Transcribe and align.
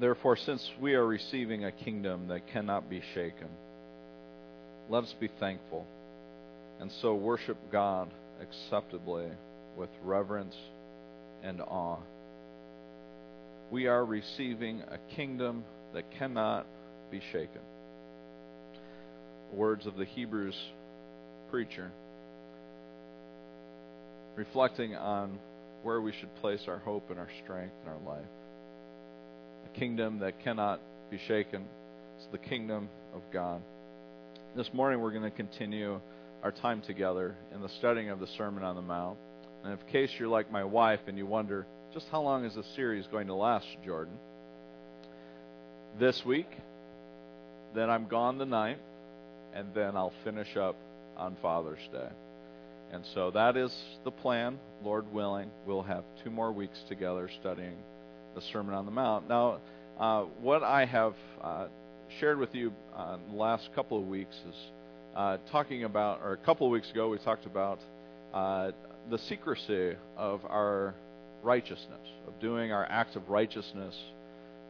Therefore, 0.00 0.36
since 0.36 0.70
we 0.80 0.94
are 0.94 1.06
receiving 1.06 1.64
a 1.64 1.72
kingdom 1.72 2.28
that 2.28 2.46
cannot 2.52 2.88
be 2.88 3.02
shaken, 3.14 3.48
let 4.88 5.04
us 5.04 5.14
be 5.18 5.28
thankful 5.40 5.86
and 6.80 6.90
so 7.02 7.14
worship 7.14 7.56
God 7.72 8.08
acceptably 8.40 9.26
with 9.76 9.90
reverence 10.04 10.54
and 11.42 11.60
awe. 11.60 11.98
We 13.70 13.86
are 13.86 14.04
receiving 14.04 14.82
a 14.82 14.98
kingdom 15.14 15.64
that 15.94 16.04
cannot 16.18 16.66
be 17.10 17.20
shaken. 17.32 17.60
Words 19.52 19.86
of 19.86 19.96
the 19.96 20.04
Hebrews 20.04 20.56
preacher, 21.50 21.90
reflecting 24.36 24.94
on 24.94 25.38
where 25.82 26.00
we 26.00 26.12
should 26.12 26.34
place 26.36 26.62
our 26.68 26.78
hope 26.78 27.10
and 27.10 27.18
our 27.18 27.28
strength 27.42 27.74
in 27.84 27.90
our 27.90 28.14
life. 28.14 28.26
Kingdom 29.78 30.18
that 30.20 30.42
cannot 30.42 30.80
be 31.08 31.20
shaken 31.28 31.64
It's 32.16 32.26
the 32.32 32.38
kingdom 32.38 32.88
of 33.14 33.22
God. 33.32 33.62
This 34.56 34.68
morning 34.72 35.00
we're 35.00 35.12
going 35.12 35.22
to 35.22 35.30
continue 35.30 36.00
our 36.42 36.50
time 36.50 36.82
together 36.82 37.36
in 37.54 37.62
the 37.62 37.68
studying 37.78 38.10
of 38.10 38.18
the 38.18 38.26
Sermon 38.36 38.64
on 38.64 38.74
the 38.74 38.82
Mount. 38.82 39.18
And 39.62 39.72
in 39.72 39.92
case 39.92 40.10
you're 40.18 40.26
like 40.26 40.50
my 40.50 40.64
wife 40.64 40.98
and 41.06 41.16
you 41.16 41.26
wonder, 41.26 41.64
just 41.94 42.06
how 42.10 42.22
long 42.22 42.44
is 42.44 42.56
this 42.56 42.66
series 42.74 43.06
going 43.06 43.28
to 43.28 43.34
last, 43.34 43.68
Jordan? 43.84 44.14
This 46.00 46.24
week, 46.26 46.50
then 47.72 47.88
I'm 47.88 48.08
gone 48.08 48.38
the 48.38 48.46
ninth, 48.46 48.80
and 49.54 49.72
then 49.74 49.96
I'll 49.96 50.12
finish 50.24 50.56
up 50.56 50.74
on 51.16 51.36
Father's 51.40 51.88
Day. 51.92 52.08
And 52.90 53.04
so 53.14 53.30
that 53.30 53.56
is 53.56 53.72
the 54.02 54.10
plan, 54.10 54.58
Lord 54.82 55.12
willing. 55.12 55.50
We'll 55.66 55.82
have 55.82 56.02
two 56.24 56.30
more 56.30 56.50
weeks 56.50 56.80
together 56.88 57.30
studying 57.40 57.76
the 58.34 58.42
Sermon 58.52 58.74
on 58.74 58.84
the 58.84 58.92
Mount. 58.92 59.28
Now, 59.28 59.58
uh, 59.98 60.22
what 60.40 60.62
I 60.62 60.84
have 60.84 61.14
uh, 61.42 61.66
shared 62.20 62.38
with 62.38 62.54
you 62.54 62.72
uh, 62.96 63.16
in 63.16 63.32
the 63.32 63.38
last 63.38 63.68
couple 63.74 63.98
of 63.98 64.06
weeks 64.06 64.34
is 64.48 64.54
uh, 65.16 65.38
talking 65.50 65.84
about, 65.84 66.20
or 66.22 66.32
a 66.32 66.36
couple 66.36 66.66
of 66.66 66.72
weeks 66.72 66.90
ago, 66.90 67.08
we 67.08 67.18
talked 67.18 67.46
about 67.46 67.80
uh, 68.32 68.70
the 69.10 69.18
secrecy 69.18 69.96
of 70.16 70.44
our 70.44 70.94
righteousness, 71.42 72.06
of 72.26 72.38
doing 72.40 72.72
our 72.72 72.84
acts 72.84 73.16
of 73.16 73.28
righteousness 73.28 73.94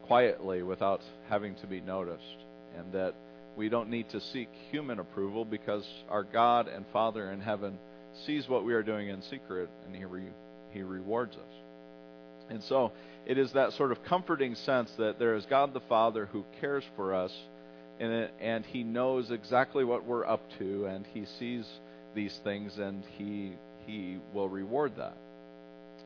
quietly 0.05 0.63
without 0.63 1.01
having 1.29 1.55
to 1.57 1.67
be 1.67 1.81
noticed, 1.81 2.23
and 2.77 2.93
that 2.93 3.15
we 3.57 3.69
don't 3.69 3.91
need 3.91 4.09
to 4.11 4.21
seek 4.21 4.49
human 4.71 4.99
approval 5.01 5.45
because 5.45 5.87
our 6.09 6.23
God 6.23 6.69
and 6.69 6.85
Father 6.93 7.31
in 7.33 7.41
heaven 7.41 7.79
sees 8.25 8.49
what 8.49 8.65
we 8.65 8.73
are 8.73 8.83
doing 8.83 9.09
in 9.09 9.21
secret, 9.23 9.69
and 9.85 9.95
He 9.95 10.05
re- 10.05 10.33
He 10.73 10.83
rewards 10.83 11.37
us. 11.37 11.68
And 12.51 12.63
so 12.63 12.93
it 13.27 13.39
is 13.39 13.53
that 13.53 13.73
sort 13.73 13.93
of 13.93 14.03
comforting 14.05 14.55
sense 14.55 14.91
that 14.99 15.19
there 15.19 15.35
is 15.35 15.45
God 15.47 15.75
the 15.75 15.81
Father 15.81 16.27
who 16.27 16.45
cares 16.61 16.85
for 16.97 17.15
us 17.15 17.33
and, 18.01 18.13
it, 18.13 18.35
and 18.41 18.65
he 18.65 18.85
knows 18.85 19.31
exactly 19.31 19.85
what 19.85 20.05
we're 20.05 20.27
up 20.27 20.43
to, 20.59 20.87
and 20.87 21.05
he 21.13 21.25
sees 21.39 21.67
these 22.15 22.39
things, 22.45 22.79
and 22.79 23.05
he 23.17 23.55
he 23.87 24.19
will 24.35 24.49
reward 24.49 24.93
that. 24.99 25.17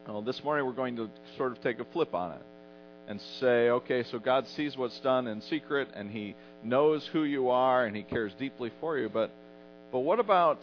Well, 0.07 0.23
this 0.23 0.43
morning 0.43 0.65
we're 0.67 0.73
going 0.73 0.97
to 0.97 1.11
sort 1.37 1.53
of 1.53 1.61
take 1.61 1.81
a 1.81 1.85
flip 1.85 2.15
on 2.15 2.33
it 2.33 2.43
and 3.09 3.20
say, 3.41 3.69
okay, 3.69 4.05
so 4.05 4.19
God 4.19 4.47
sees 4.57 4.77
what's 4.77 4.98
done 5.01 5.27
in 5.27 5.41
secret, 5.43 5.89
and 5.95 6.11
He 6.11 6.37
knows 6.63 7.09
who 7.13 7.25
you 7.25 7.51
are, 7.51 7.85
and 7.85 7.97
He 7.97 8.05
cares 8.05 8.33
deeply 8.39 8.70
for 8.81 8.97
you. 8.97 9.09
But, 9.09 9.33
but 9.91 10.01
what 10.01 10.20
about 10.20 10.61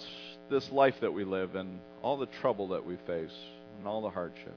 this 0.50 0.70
life 0.72 0.96
that 1.02 1.14
we 1.14 1.26
live 1.26 1.56
and 1.56 1.80
all 2.02 2.18
the 2.18 2.28
trouble 2.42 2.70
that 2.70 2.86
we 2.86 2.96
face 3.06 3.36
and 3.78 3.88
all 3.88 4.02
the 4.02 4.10
hardship? 4.10 4.56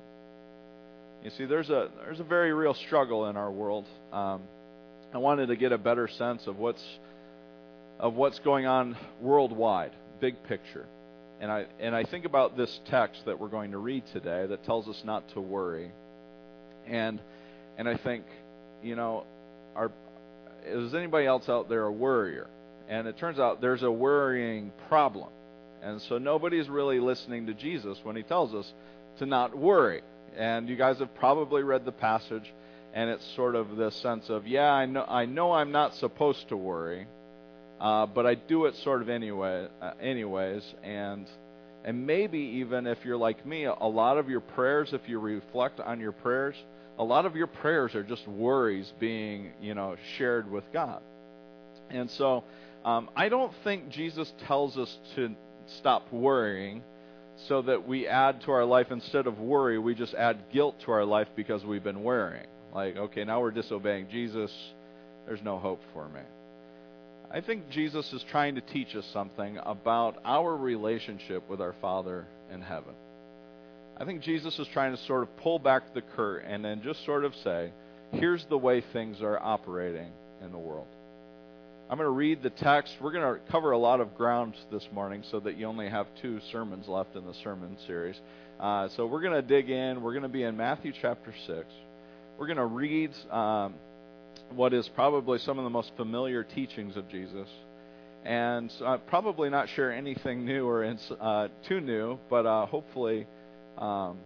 You 1.25 1.31
see, 1.31 1.45
there's 1.45 1.71
a 1.71 1.89
there's 2.05 2.19
a 2.19 2.25
very 2.25 2.53
real 2.53 2.75
struggle 2.75 3.29
in 3.29 3.37
our 3.37 3.51
world. 3.51 3.87
Um, 4.13 4.43
I 5.15 5.19
wanted 5.19 5.47
to 5.47 5.57
get 5.57 5.71
a 5.71 5.79
better 5.79 6.09
sense 6.09 6.47
of 6.49 6.59
what's 6.59 6.85
of 8.01 8.15
what's 8.15 8.41
going 8.41 8.67
on 8.67 8.97
worldwide, 9.21 9.93
big 10.21 10.43
picture. 10.45 10.87
And 11.41 11.51
I 11.51 11.67
and 11.79 11.95
I 11.95 12.03
think 12.03 12.25
about 12.25 12.57
this 12.57 12.81
text 12.87 13.25
that 13.27 13.39
we're 13.39 13.49
going 13.49 13.71
to 13.71 13.79
read 13.79 14.03
today 14.13 14.47
that 14.47 14.65
tells 14.65 14.89
us 14.89 15.01
not 15.05 15.29
to 15.35 15.41
worry. 15.41 15.93
And 16.89 17.21
and 17.79 17.89
I 17.89 17.97
think, 17.97 18.25
you 18.83 18.97
know, 18.97 19.25
are 19.77 19.93
is 20.67 20.93
anybody 20.93 21.27
else 21.27 21.49
out 21.49 21.69
there 21.69 21.85
a 21.85 21.93
worrier? 21.93 22.49
And 22.89 23.07
it 23.07 23.17
turns 23.17 23.39
out 23.39 23.61
there's 23.61 23.85
a 23.85 23.91
worrying 23.91 24.73
problem. 24.89 25.29
And 25.83 26.03
so 26.03 26.19
nobody's 26.19 26.69
really 26.69 26.99
listening 26.99 27.47
to 27.47 27.55
Jesus 27.55 27.99
when 28.03 28.17
he 28.17 28.25
tells 28.25 28.55
us 28.55 28.73
to 29.19 29.27
not 29.27 29.57
worry. 29.57 30.03
And 30.37 30.69
you 30.69 30.77
guys 30.77 30.99
have 30.99 31.15
probably 31.15 31.63
read 31.63 31.85
the 31.85 31.93
passage 31.93 32.53
and 32.95 33.09
it's 33.09 33.25
sort 33.35 33.55
of 33.55 33.77
this 33.77 33.97
sense 33.97 34.29
of 34.29 34.47
yeah 34.47 34.71
I 34.71 34.87
know 34.87 35.05
I 35.09 35.25
know 35.25 35.53
I'm 35.53 35.73
not 35.73 35.95
supposed 35.95 36.49
to 36.49 36.57
worry, 36.57 37.07
uh, 37.81 38.07
but 38.07 38.27
I 38.27 38.35
do 38.35 38.67
it 38.67 38.77
sort 38.77 39.03
of 39.03 39.09
anyway 39.09 39.69
uh, 39.81 39.93
anyways. 40.01 40.63
And 40.83 41.27
and 41.85 42.07
maybe 42.07 42.39
even 42.39 42.87
if 42.87 43.05
you're 43.05 43.17
like 43.17 43.45
me 43.45 43.65
a 43.65 43.73
lot 43.73 44.19
of 44.19 44.29
your 44.29 44.41
prayers 44.41 44.93
if 44.93 45.09
you 45.09 45.19
reflect 45.19 45.81
on 45.81 45.99
your 45.99 46.13
prayers 46.13 46.55
a 46.99 47.05
lot 47.05 47.27
of 47.27 47.35
your 47.35 47.47
prayers 47.49 47.95
are 47.95 48.05
just 48.05 48.27
worries 48.29 48.93
being 49.01 49.53
you 49.61 49.75
know 49.75 49.97
shared 50.17 50.51
with 50.51 50.65
God. 50.73 51.03
And 51.91 52.11
so 52.11 52.45
um, 52.85 53.11
I 53.17 53.29
don't 53.29 53.53
think 53.65 53.89
Jesus 53.89 54.33
tells 54.47 54.77
us 54.77 54.99
to 55.15 55.35
stop 55.79 56.13
worrying 56.13 56.83
so 57.49 57.63
that 57.63 57.87
we 57.87 58.07
add 58.07 58.41
to 58.43 58.53
our 58.53 58.65
life 58.65 58.89
instead 58.91 59.27
of 59.27 59.39
worry 59.39 59.79
we 59.79 59.95
just 59.95 60.15
add 60.15 60.39
guilt 60.53 60.77
to 60.85 60.93
our 60.93 61.05
life 61.05 61.29
because 61.37 61.65
we've 61.65 61.85
been 61.85 62.03
worrying 62.03 62.47
like, 62.75 62.97
okay, 62.97 63.25
now 63.25 63.41
we're 63.41 63.51
disobeying 63.51 64.09
Jesus. 64.11 64.51
There's 65.27 65.43
no 65.43 65.59
hope 65.59 65.81
for 65.93 66.09
me. 66.09 66.21
I 67.31 67.41
think 67.41 67.71
Jesus 67.71 68.11
is 68.13 68.25
trying 68.31 68.57
to 68.57 68.61
teach 68.61 68.95
us 68.95 69.07
something 69.13 69.59
about 69.63 70.19
our 70.25 70.57
relationship 70.57 71.49
with 71.49 71.61
our 71.61 71.75
Father 71.81 72.27
in 72.53 72.61
heaven. 72.61 72.95
I 73.97 74.05
think 74.05 74.23
Jesus 74.23 74.59
is 74.59 74.67
trying 74.73 74.97
to 74.97 75.03
sort 75.05 75.23
of 75.23 75.37
pull 75.39 75.59
back 75.59 75.95
the 75.95 76.03
curtain 76.03 76.51
and 76.51 76.65
then 76.65 76.83
just 76.83 77.05
sort 77.05 77.25
of 77.25 77.35
say, 77.45 77.73
here's 78.13 78.45
the 78.47 78.59
way 78.59 78.83
things 78.93 79.21
are 79.23 79.39
operating 79.39 80.11
in 80.45 80.51
the 80.51 80.59
world. 80.59 80.89
I'm 81.93 81.99
going 81.99 82.07
to 82.07 82.11
read 82.11 82.43
the 82.43 82.49
text. 82.49 82.97
We're 83.03 83.13
going 83.13 83.35
to 83.35 83.53
cover 83.53 83.73
a 83.73 83.79
lot 83.79 84.01
of 84.01 84.15
ground 84.15 84.55
this 84.71 84.89
morning 84.95 85.23
so 85.31 85.41
that 85.41 85.59
you 85.59 85.67
only 85.67 85.91
have 85.91 86.07
two 86.23 86.41
sermons 86.51 86.89
left 86.89 87.17
in 87.17 87.27
the 87.27 87.35
sermon 87.45 87.77
series. 87.87 88.19
Uh, 88.59 88.89
so 88.97 89.05
we're 89.05 89.21
going 89.21 89.35
to 89.35 89.43
dig 89.43 89.69
in. 89.69 90.01
We're 90.01 90.15
going 90.15 90.23
to 90.23 90.31
be 90.31 90.43
in 90.43 90.57
Matthew 90.57 90.95
chapter 91.03 91.35
6. 91.47 91.67
We're 92.39 92.47
going 92.47 92.57
to 92.57 92.65
read 92.65 93.11
um, 93.31 93.75
what 94.55 94.73
is 94.73 94.89
probably 94.89 95.39
some 95.39 95.59
of 95.59 95.65
the 95.65 95.71
most 95.71 95.93
familiar 95.95 96.43
teachings 96.43 96.97
of 96.97 97.11
Jesus, 97.11 97.49
and 98.25 98.73
uh, 98.83 98.97
probably 98.97 99.51
not 99.51 99.69
share 99.69 99.93
anything 99.93 100.47
new 100.47 100.67
or 100.67 100.97
uh, 101.21 101.49
too 101.69 101.83
new, 101.83 102.19
but 102.31 102.47
uh, 102.47 102.65
hopefully, 102.65 103.27
um, 103.77 104.17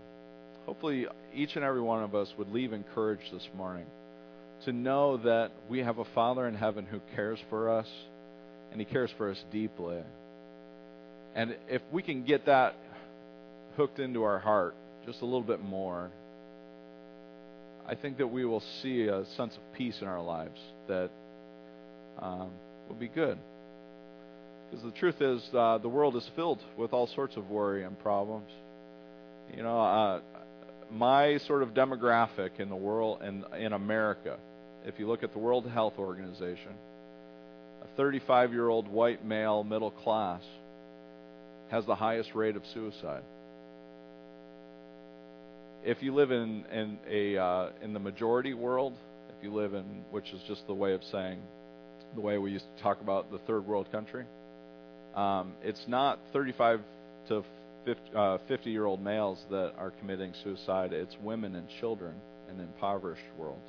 hopefully 0.67 1.09
each 1.35 1.57
and 1.57 1.65
every 1.65 1.83
one 1.83 2.05
of 2.05 2.15
us 2.15 2.33
would 2.39 2.53
leave 2.53 2.73
encouraged 2.73 3.35
this 3.35 3.49
morning 3.57 3.87
to 4.65 4.73
know 4.73 5.19
that 5.19 5.53
we 5.69 5.81
have 5.81 5.99
a 5.99 6.05
Father 6.15 6.47
in 6.47 6.55
heaven 6.55 6.87
who 6.87 7.01
cares 7.15 7.39
for 7.51 7.71
us, 7.71 7.87
and 8.71 8.81
He 8.81 8.85
cares 8.85 9.11
for 9.17 9.31
us 9.31 9.43
deeply. 9.51 9.99
And 11.35 11.57
if 11.69 11.83
we 11.93 12.03
can 12.03 12.25
get 12.25 12.47
that 12.47 12.75
hooked 13.77 13.99
into 13.99 14.23
our 14.23 14.39
heart 14.39 14.75
just 15.05 15.21
a 15.21 15.25
little 15.25 15.43
bit 15.43 15.63
more, 15.63 16.11
I 17.87 17.95
think 17.95 18.19
that 18.19 18.27
we 18.27 18.45
will 18.45 18.63
see 18.83 19.07
a 19.07 19.25
sense 19.37 19.55
of 19.55 19.73
peace 19.75 19.99
in 20.01 20.09
our 20.09 20.23
lives 20.23 20.59
that 20.89 21.11
um, 22.19 22.51
will 22.89 22.97
be 22.97 23.09
good. 23.09 23.39
Because 24.71 24.85
the 24.85 24.99
truth 24.99 25.21
is, 25.21 25.49
uh, 25.55 25.79
the 25.79 25.89
world 25.89 26.17
is 26.17 26.29
filled 26.35 26.61
with 26.77 26.93
all 26.93 27.07
sorts 27.07 27.37
of 27.37 27.49
worry 27.51 27.85
and 27.85 27.97
problems. 27.99 28.51
You 29.55 29.63
know, 29.63 29.81
uh, 29.81 30.21
my 30.91 31.39
sort 31.47 31.63
of 31.63 31.71
demographic 31.71 32.61
in 32.61 32.69
the 32.69 32.77
world 32.77 33.21
and 33.23 33.45
in, 33.53 33.67
in 33.67 33.73
America, 33.73 34.37
if 34.85 34.99
you 34.99 35.09
look 35.09 35.23
at 35.23 35.33
the 35.33 35.39
World 35.39 35.69
Health 35.69 35.95
Organization, 35.99 36.73
a 37.83 37.97
35 37.97 38.53
year 38.53 38.69
old 38.69 38.89
white 38.89 39.25
male 39.25 39.65
middle 39.65 39.91
class 39.91 40.43
has 41.71 41.85
the 41.87 41.95
highest 41.95 42.35
rate 42.35 42.57
of 42.57 42.63
suicide. 42.73 43.23
If 45.85 46.03
you 46.03 46.15
live 46.15 46.31
in 46.31 46.65
in 46.67 46.99
a 47.09 47.37
uh, 47.37 47.71
in 47.83 47.93
the 47.93 48.01
majority 48.01 48.55
world, 48.55 48.95
if 49.37 49.45
you 49.45 49.53
live 49.53 49.75
in 49.75 50.05
which 50.11 50.31
is 50.33 50.41
just 50.49 50.67
the 50.67 50.75
way 50.75 50.95
of 50.95 51.03
saying 51.11 51.41
the 52.15 52.21
way 52.21 52.39
we 52.39 52.53
used 52.53 52.65
to 52.77 52.83
talk 52.83 53.01
about 53.01 53.31
the 53.31 53.39
third 53.39 53.67
world 53.67 53.91
country, 53.93 54.25
um, 55.15 55.53
it's 55.63 55.85
not 55.87 56.19
35 56.33 56.81
to 57.29 57.45
50, 57.87 58.03
uh, 58.15 58.39
50 58.49 58.71
year 58.71 58.85
old 58.85 59.03
males 59.03 59.39
that 59.51 59.73
are 59.79 59.93
committing 59.93 60.35
suicide. 60.45 60.93
It's 60.93 61.17
women 61.23 61.55
and 61.55 61.67
children 61.81 62.15
in 62.51 62.61
impoverished 62.61 63.23
worlds. 63.39 63.65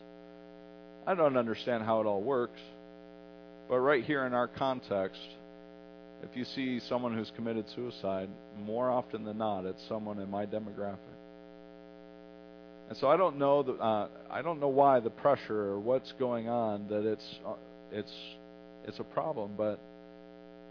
I 1.06 1.16
don't 1.16 1.38
understand 1.38 1.84
how 1.84 2.02
it 2.02 2.06
all 2.06 2.22
works, 2.22 2.60
but 3.70 3.80
right 3.80 4.04
here 4.04 4.26
in 4.26 4.34
our 4.34 4.48
context, 4.48 5.22
if 6.24 6.36
you 6.36 6.44
see 6.44 6.82
someone 6.90 7.14
who's 7.14 7.32
committed 7.36 7.66
suicide, 7.76 8.28
more 8.60 8.90
often 8.90 9.24
than 9.24 9.38
not, 9.38 9.66
it's 9.66 9.82
someone 9.88 10.20
in 10.20 10.30
my 10.30 10.46
demographic. 10.46 10.98
And 12.90 12.98
so 12.98 13.08
I 13.08 13.18
don't 13.18 13.38
know 13.38 13.64
the, 13.64 13.74
uh, 13.74 14.08
I 14.32 14.42
don't 14.42 14.60
know 14.60 14.70
why 14.70 15.00
the 15.00 15.10
pressure 15.10 15.62
or 15.62 15.80
what's 15.80 16.12
going 16.20 16.50
on 16.50 16.88
that 16.88 17.06
it's 17.06 17.40
uh, 17.46 17.54
it's 17.92 18.14
it's 18.86 19.00
a 19.00 19.04
problem, 19.04 19.52
but 19.58 19.80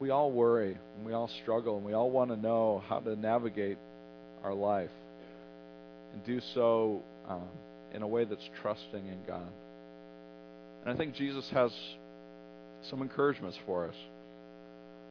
we 0.01 0.11
all 0.11 0.31
worry 0.31 0.77
and 0.97 1.07
we 1.07 1.13
all 1.13 1.31
struggle 1.43 1.77
and 1.77 1.85
we 1.85 1.93
all 1.93 2.11
want 2.11 2.31
to 2.31 2.37
know 2.37 2.83
how 2.89 3.01
to 3.01 3.17
navigate 3.17 3.79
our 4.45 4.55
life 4.55 4.91
and 6.13 6.25
do 6.25 6.41
so 6.55 7.03
um, 7.29 7.49
in 7.95 8.03
a 8.03 8.09
way 8.09 8.25
that's 8.25 8.49
trusting 8.63 9.07
in 9.07 9.19
God. 9.27 9.49
And 10.85 10.95
I 10.95 10.97
think 10.97 11.15
Jesus 11.15 11.49
has 11.53 11.73
some 12.91 13.03
encouragements 13.03 13.59
for 13.67 13.89
us, 13.89 13.95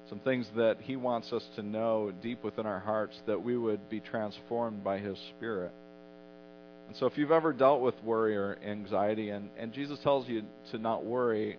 some 0.10 0.20
things 0.20 0.48
that 0.56 0.78
He 0.82 0.96
wants 0.96 1.34
us 1.34 1.44
to 1.56 1.64
know 1.64 2.14
deep 2.22 2.44
within 2.44 2.66
our 2.66 2.80
hearts 2.80 3.18
that 3.28 3.44
we 3.44 3.58
would 3.58 3.90
be 3.90 4.00
transformed 4.00 4.84
by 4.84 5.00
His 5.00 5.18
Spirit. 5.36 5.72
And 6.88 6.96
so, 6.98 7.08
if 7.08 7.18
you've 7.18 7.32
ever 7.32 7.52
dealt 7.52 7.82
with 7.82 7.96
worry 8.04 8.38
or 8.38 8.58
anxiety, 8.64 9.30
and, 9.30 9.50
and 9.58 9.74
Jesus 9.74 10.00
tells 10.04 10.30
you 10.30 10.44
to 10.72 10.78
not 10.78 11.04
worry, 11.04 11.58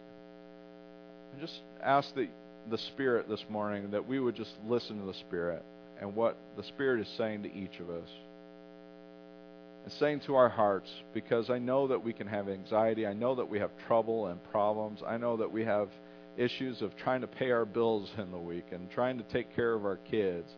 just 1.41 1.59
ask 1.83 2.15
that 2.15 2.29
the 2.71 2.79
Spirit 2.79 3.29
this 3.29 3.45
morning 3.49 3.91
that 3.91 4.07
we 4.07 4.21
would 4.21 4.35
just 4.35 4.53
listen 4.67 4.99
to 5.01 5.07
the 5.07 5.19
Spirit 5.29 5.65
and 6.01 6.15
what 6.15 6.37
the 6.57 6.63
Spirit 6.65 7.01
is 7.01 7.09
saying 7.17 7.43
to 7.43 7.53
each 7.53 7.79
of 7.81 7.91
us. 7.91 8.09
And 9.85 9.93
saying 9.95 10.21
to 10.27 10.35
our 10.35 10.49
hearts, 10.49 10.91
because 11.15 11.49
I 11.49 11.59
know 11.59 11.87
that 11.89 12.03
we 12.03 12.13
can 12.13 12.27
have 12.27 12.49
anxiety, 12.49 13.07
I 13.07 13.13
know 13.13 13.37
that 13.37 13.49
we 13.49 13.61
have 13.61 13.71
trouble 13.87 14.27
and 14.27 14.43
problems, 14.51 15.01
I 15.07 15.17
know 15.17 15.37
that 15.37 15.51
we 15.51 15.65
have 15.65 15.89
issues 16.37 16.83
of 16.83 16.97
trying 16.97 17.21
to 17.21 17.27
pay 17.27 17.51
our 17.51 17.65
bills 17.65 18.11
in 18.19 18.31
the 18.31 18.39
week 18.39 18.67
and 18.73 18.91
trying 18.91 19.19
to 19.19 19.25
take 19.25 19.55
care 19.55 19.73
of 19.73 19.85
our 19.85 19.97
kids 19.97 20.49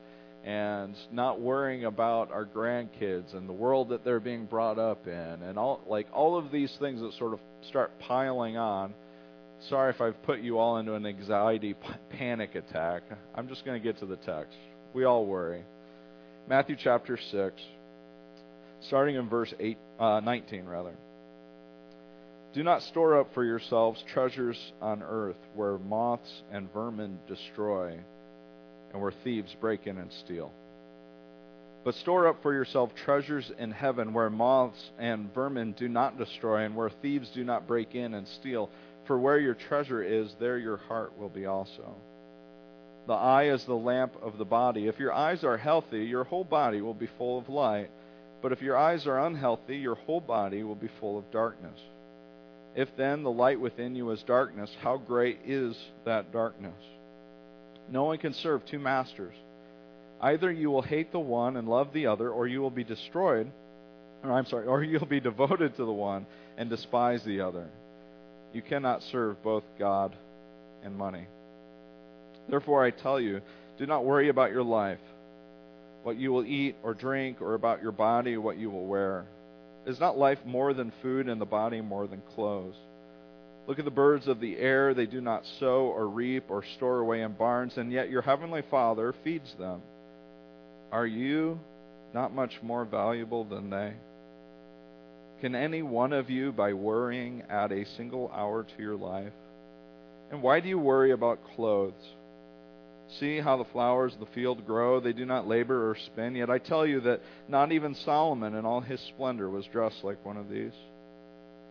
and 0.44 0.94
not 1.12 1.40
worrying 1.40 1.84
about 1.84 2.30
our 2.32 2.46
grandkids 2.46 3.34
and 3.36 3.48
the 3.48 3.52
world 3.52 3.90
that 3.90 4.04
they're 4.04 4.20
being 4.20 4.46
brought 4.46 4.78
up 4.78 5.06
in 5.06 5.12
and 5.12 5.58
all 5.58 5.80
like 5.86 6.06
all 6.12 6.38
of 6.38 6.50
these 6.50 6.74
things 6.78 7.00
that 7.00 7.12
sort 7.18 7.32
of 7.32 7.40
start 7.68 7.98
piling 8.00 8.56
on 8.56 8.94
sorry 9.68 9.90
if 9.90 10.00
i've 10.00 10.22
put 10.22 10.40
you 10.40 10.58
all 10.58 10.78
into 10.78 10.94
an 10.94 11.06
anxiety 11.06 11.74
panic 12.10 12.54
attack 12.54 13.02
i'm 13.34 13.48
just 13.48 13.64
going 13.64 13.80
to 13.80 13.84
get 13.84 13.98
to 13.98 14.06
the 14.06 14.16
text 14.16 14.56
we 14.94 15.04
all 15.04 15.26
worry 15.26 15.62
matthew 16.48 16.76
chapter 16.82 17.18
6 17.30 17.62
starting 18.86 19.16
in 19.16 19.28
verse 19.28 19.52
8 19.58 19.78
uh, 19.98 20.20
19 20.20 20.64
rather 20.66 20.94
do 22.54 22.62
not 22.62 22.82
store 22.82 23.20
up 23.20 23.34
for 23.34 23.44
yourselves 23.44 24.02
treasures 24.12 24.72
on 24.80 25.02
earth 25.02 25.36
where 25.54 25.78
moths 25.78 26.42
and 26.50 26.72
vermin 26.72 27.18
destroy 27.28 27.98
and 28.92 29.02
where 29.02 29.12
thieves 29.22 29.54
break 29.60 29.86
in 29.86 29.98
and 29.98 30.10
steal. 30.24 30.50
But 31.84 31.94
store 31.94 32.26
up 32.26 32.42
for 32.42 32.52
yourself 32.52 32.90
treasures 33.04 33.50
in 33.58 33.70
heaven 33.70 34.12
where 34.12 34.30
moths 34.30 34.82
and 34.98 35.32
vermin 35.32 35.72
do 35.72 35.88
not 35.88 36.18
destroy 36.18 36.64
and 36.64 36.74
where 36.74 36.90
thieves 36.90 37.30
do 37.34 37.44
not 37.44 37.66
break 37.66 37.94
in 37.94 38.14
and 38.14 38.26
steal. 38.26 38.70
For 39.08 39.18
where 39.18 39.38
your 39.38 39.54
treasure 39.54 40.02
is, 40.02 40.36
there 40.38 40.58
your 40.58 40.76
heart 40.76 41.18
will 41.18 41.30
be 41.30 41.46
also. 41.46 41.96
The 43.06 43.14
eye 43.14 43.48
is 43.48 43.64
the 43.64 43.74
lamp 43.74 44.12
of 44.22 44.36
the 44.36 44.44
body. 44.44 44.86
If 44.86 45.00
your 45.00 45.14
eyes 45.14 45.44
are 45.44 45.56
healthy, 45.56 46.04
your 46.04 46.24
whole 46.24 46.44
body 46.44 46.82
will 46.82 46.92
be 46.92 47.08
full 47.16 47.38
of 47.38 47.48
light. 47.48 47.90
But 48.42 48.52
if 48.52 48.60
your 48.60 48.76
eyes 48.76 49.06
are 49.06 49.26
unhealthy, 49.26 49.78
your 49.78 49.94
whole 49.94 50.20
body 50.20 50.62
will 50.62 50.74
be 50.74 50.90
full 51.00 51.18
of 51.18 51.30
darkness. 51.30 51.80
If 52.76 52.94
then 52.98 53.22
the 53.22 53.30
light 53.30 53.58
within 53.58 53.96
you 53.96 54.10
is 54.10 54.22
darkness, 54.24 54.70
how 54.82 54.98
great 54.98 55.38
is 55.46 55.74
that 56.04 56.30
darkness? 56.30 56.84
No 57.90 58.04
one 58.04 58.18
can 58.18 58.34
serve 58.34 58.66
two 58.66 58.78
masters. 58.78 59.34
Either 60.20 60.52
you 60.52 60.70
will 60.70 60.82
hate 60.82 61.12
the 61.12 61.18
one 61.18 61.56
and 61.56 61.66
love 61.66 61.94
the 61.94 62.08
other, 62.08 62.30
or 62.30 62.46
you 62.46 62.60
will 62.60 62.70
be 62.70 62.84
destroyed, 62.84 63.50
or 64.22 64.32
I'm 64.32 64.44
sorry, 64.44 64.66
or 64.66 64.82
you'll 64.84 65.06
be 65.06 65.18
devoted 65.18 65.76
to 65.76 65.86
the 65.86 65.92
one 65.92 66.26
and 66.58 66.68
despise 66.68 67.24
the 67.24 67.40
other. 67.40 67.70
You 68.52 68.62
cannot 68.62 69.02
serve 69.12 69.42
both 69.42 69.64
God 69.78 70.14
and 70.82 70.96
money. 70.96 71.26
Therefore, 72.48 72.84
I 72.84 72.90
tell 72.90 73.20
you, 73.20 73.40
do 73.78 73.86
not 73.86 74.04
worry 74.04 74.28
about 74.28 74.50
your 74.50 74.62
life, 74.62 74.98
what 76.02 76.16
you 76.16 76.32
will 76.32 76.44
eat 76.44 76.76
or 76.82 76.94
drink, 76.94 77.40
or 77.40 77.54
about 77.54 77.82
your 77.82 77.92
body, 77.92 78.36
what 78.36 78.56
you 78.56 78.70
will 78.70 78.86
wear. 78.86 79.26
Is 79.86 80.00
not 80.00 80.18
life 80.18 80.38
more 80.44 80.72
than 80.74 80.92
food, 81.02 81.28
and 81.28 81.40
the 81.40 81.46
body 81.46 81.80
more 81.80 82.06
than 82.06 82.22
clothes? 82.34 82.74
Look 83.66 83.78
at 83.78 83.84
the 83.84 83.90
birds 83.90 84.28
of 84.28 84.40
the 84.40 84.56
air. 84.56 84.94
They 84.94 85.04
do 85.06 85.20
not 85.20 85.44
sow 85.60 85.92
or 85.94 86.08
reap 86.08 86.44
or 86.48 86.64
store 86.76 87.00
away 87.00 87.20
in 87.20 87.32
barns, 87.32 87.76
and 87.76 87.92
yet 87.92 88.10
your 88.10 88.22
heavenly 88.22 88.62
Father 88.70 89.14
feeds 89.22 89.54
them. 89.58 89.82
Are 90.90 91.06
you 91.06 91.60
not 92.14 92.34
much 92.34 92.52
more 92.62 92.86
valuable 92.86 93.44
than 93.44 93.68
they? 93.68 93.92
Can 95.40 95.54
any 95.54 95.82
one 95.82 96.12
of 96.12 96.30
you, 96.30 96.52
by 96.52 96.72
worrying, 96.72 97.44
add 97.48 97.70
a 97.70 97.86
single 97.96 98.30
hour 98.34 98.64
to 98.64 98.82
your 98.82 98.96
life? 98.96 99.32
And 100.30 100.42
why 100.42 100.60
do 100.60 100.68
you 100.68 100.78
worry 100.78 101.12
about 101.12 101.38
clothes? 101.54 101.94
See 103.20 103.38
how 103.40 103.56
the 103.56 103.64
flowers 103.64 104.14
of 104.14 104.20
the 104.20 104.26
field 104.26 104.66
grow. 104.66 105.00
They 105.00 105.12
do 105.12 105.24
not 105.24 105.48
labor 105.48 105.90
or 105.90 105.94
spin. 105.94 106.34
Yet 106.34 106.50
I 106.50 106.58
tell 106.58 106.84
you 106.84 107.00
that 107.02 107.22
not 107.48 107.72
even 107.72 107.94
Solomon 107.94 108.54
in 108.54 108.66
all 108.66 108.80
his 108.80 109.00
splendor 109.00 109.48
was 109.48 109.64
dressed 109.66 110.04
like 110.04 110.24
one 110.24 110.36
of 110.36 110.50
these. 110.50 110.74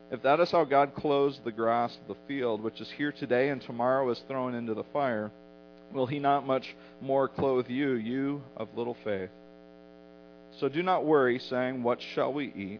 If 0.09 0.23
that 0.23 0.39
is 0.39 0.49
how 0.49 0.63
God 0.63 0.95
clothes 0.95 1.39
the 1.43 1.51
grass 1.51 1.95
of 2.01 2.07
the 2.07 2.21
field, 2.27 2.63
which 2.63 2.79
is 2.79 2.89
here 2.97 3.11
today 3.11 3.49
and 3.49 3.61
tomorrow 3.61 4.09
is 4.09 4.19
thrown 4.27 4.55
into 4.55 4.73
the 4.73 4.85
fire, 4.85 5.29
will 5.93 6.07
he 6.07 6.19
not 6.19 6.47
much 6.47 6.75
more 7.01 7.27
clothe 7.27 7.69
you, 7.69 7.91
you 7.91 8.41
of 8.55 8.69
little 8.75 8.95
faith? 9.03 9.29
So 10.59 10.69
do 10.69 10.81
not 10.81 11.05
worry, 11.05 11.39
saying, 11.39 11.83
What 11.83 12.01
shall 12.01 12.33
we 12.33 12.45
eat? 12.45 12.79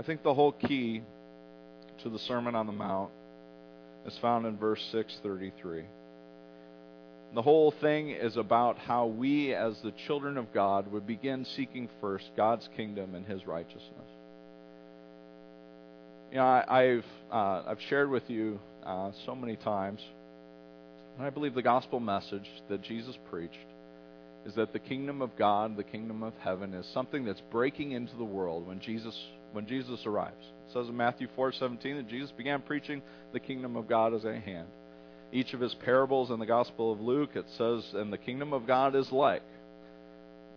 I 0.00 0.02
think 0.02 0.22
the 0.22 0.34
whole 0.34 0.52
key 0.52 1.02
to 2.02 2.08
the 2.08 2.18
Sermon 2.18 2.54
on 2.56 2.66
the 2.66 2.72
Mount 2.72 3.10
is 4.06 4.16
found 4.18 4.46
in 4.46 4.56
verse 4.56 4.82
633. 4.90 5.84
The 7.34 7.42
whole 7.42 7.70
thing 7.70 8.10
is 8.10 8.36
about 8.36 8.78
how 8.78 9.06
we, 9.06 9.54
as 9.54 9.78
the 9.82 9.92
children 10.08 10.38
of 10.38 10.52
God, 10.52 10.90
would 10.90 11.06
begin 11.06 11.44
seeking 11.44 11.88
first 12.00 12.30
God's 12.36 12.68
kingdom 12.76 13.14
and 13.14 13.24
His 13.26 13.46
righteousness 13.46 14.08
you 16.30 16.36
know, 16.36 16.44
I, 16.44 16.82
have 16.82 17.04
uh, 17.32 17.62
I've 17.66 17.80
shared 17.88 18.08
with 18.08 18.28
you 18.28 18.60
uh, 18.86 19.10
so 19.26 19.34
many 19.34 19.56
times, 19.56 20.00
and 21.16 21.26
I 21.26 21.30
believe 21.30 21.54
the 21.54 21.62
gospel 21.62 21.98
message 21.98 22.48
that 22.68 22.82
Jesus 22.82 23.16
preached 23.30 23.56
is 24.46 24.54
that 24.54 24.72
the 24.72 24.78
kingdom 24.78 25.20
of 25.20 25.36
God, 25.36 25.76
the 25.76 25.84
kingdom 25.84 26.22
of 26.22 26.32
heaven, 26.38 26.74
is 26.74 26.86
something 26.86 27.24
that's 27.24 27.42
breaking 27.50 27.92
into 27.92 28.16
the 28.16 28.24
world 28.24 28.66
when 28.66 28.80
Jesus 28.80 29.16
when 29.52 29.66
Jesus 29.66 30.06
arrives. 30.06 30.44
It 30.68 30.72
says 30.72 30.88
in 30.88 30.96
Matthew 30.96 31.28
4:17 31.36 31.96
that 31.96 32.08
Jesus 32.08 32.30
began 32.32 32.62
preaching 32.62 33.02
the 33.32 33.40
kingdom 33.40 33.76
of 33.76 33.88
God 33.88 34.14
is 34.14 34.24
at 34.24 34.42
hand. 34.42 34.68
Each 35.32 35.54
of 35.54 35.60
his 35.60 35.74
parables 35.74 36.30
in 36.30 36.38
the 36.38 36.46
Gospel 36.46 36.92
of 36.92 37.00
Luke, 37.00 37.30
it 37.34 37.46
says, 37.56 37.94
and 37.94 38.12
the 38.12 38.18
kingdom 38.18 38.52
of 38.52 38.66
God 38.66 38.94
is 38.96 39.12
like. 39.12 39.42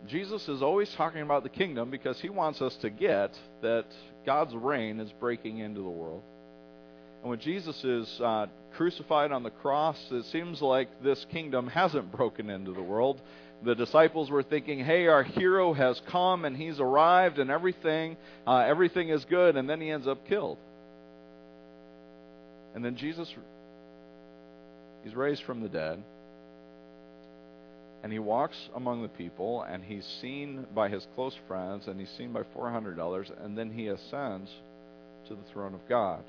Jesus 0.06 0.48
is 0.48 0.62
always 0.62 0.92
talking 0.94 1.22
about 1.22 1.44
the 1.44 1.48
kingdom 1.48 1.90
because 1.90 2.20
he 2.20 2.28
wants 2.28 2.60
us 2.60 2.76
to 2.76 2.90
get 2.90 3.38
that 3.62 3.86
God's 4.26 4.54
reign 4.54 5.00
is 5.00 5.10
breaking 5.12 5.58
into 5.58 5.80
the 5.80 5.88
world. 5.88 6.22
And 7.22 7.30
when 7.30 7.40
Jesus 7.40 7.82
is 7.84 8.20
uh, 8.20 8.46
crucified 8.76 9.32
on 9.32 9.42
the 9.42 9.50
cross, 9.50 9.96
it 10.10 10.24
seems 10.26 10.60
like 10.60 11.02
this 11.02 11.24
kingdom 11.32 11.68
hasn't 11.68 12.12
broken 12.12 12.50
into 12.50 12.72
the 12.72 12.82
world. 12.82 13.20
The 13.62 13.74
disciples 13.74 14.30
were 14.30 14.42
thinking, 14.42 14.84
"Hey, 14.84 15.06
our 15.06 15.22
hero 15.22 15.72
has 15.72 16.00
come 16.10 16.44
and 16.44 16.56
he's 16.56 16.80
arrived, 16.80 17.38
and 17.38 17.50
everything, 17.50 18.16
uh, 18.46 18.58
everything 18.58 19.08
is 19.08 19.24
good," 19.24 19.56
and 19.56 19.68
then 19.68 19.80
he 19.80 19.90
ends 19.90 20.06
up 20.06 20.26
killed. 20.26 20.58
And 22.74 22.84
then 22.84 22.96
Jesus, 22.96 23.32
he's 25.04 25.14
raised 25.14 25.42
from 25.44 25.62
the 25.62 25.68
dead 25.68 26.02
and 28.04 28.12
he 28.12 28.18
walks 28.18 28.68
among 28.74 29.00
the 29.00 29.08
people 29.08 29.62
and 29.62 29.82
he's 29.82 30.04
seen 30.20 30.66
by 30.74 30.90
his 30.90 31.06
close 31.14 31.34
friends 31.48 31.88
and 31.88 31.98
he's 31.98 32.10
seen 32.18 32.34
by 32.34 32.42
400 32.52 33.00
others 33.00 33.30
and 33.42 33.56
then 33.56 33.70
he 33.70 33.86
ascends 33.86 34.50
to 35.26 35.34
the 35.34 35.42
throne 35.54 35.72
of 35.72 35.80
God. 35.88 36.22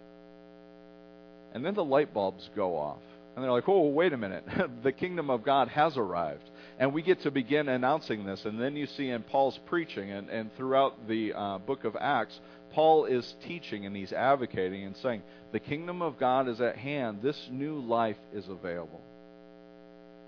And 1.54 1.66
then 1.66 1.74
the 1.74 1.84
light 1.84 2.14
bulbs 2.14 2.50
go 2.56 2.78
off. 2.78 3.02
And 3.36 3.44
they're 3.44 3.52
like, 3.52 3.68
oh, 3.68 3.90
wait 3.90 4.14
a 4.14 4.18
minute. 4.18 4.46
the 4.84 4.94
kingdom 4.94 5.30
of 5.30 5.44
God 5.44 5.68
has 5.68 5.98
arrived. 5.98 6.50
And 6.78 6.94
we 6.94 7.02
get 7.02 7.22
to 7.22 7.32
begin 7.32 7.70
announcing 7.70 8.26
this. 8.26 8.44
And 8.46 8.60
then 8.60 8.76
you 8.76 8.86
see 8.86 9.10
in 9.10 9.24
Paul's 9.24 9.60
preaching 9.66 10.12
and, 10.12 10.30
and 10.30 10.54
throughout 10.56 11.08
the 11.08 11.34
uh, 11.34 11.58
book 11.60 11.86
of 11.86 11.96
Acts, 12.00 12.40
Paul 12.72 13.06
is 13.06 13.36
teaching 13.48 13.86
and 13.86 13.96
he's 13.96 14.12
advocating 14.12 14.84
and 14.84 14.96
saying, 14.98 15.24
the 15.54 15.60
kingdom 15.60 16.02
of 16.02 16.20
God 16.20 16.50
is 16.50 16.60
at 16.60 16.76
hand. 16.76 17.20
This 17.22 17.48
new 17.50 17.80
life 17.80 18.18
is 18.34 18.50
available. 18.50 19.02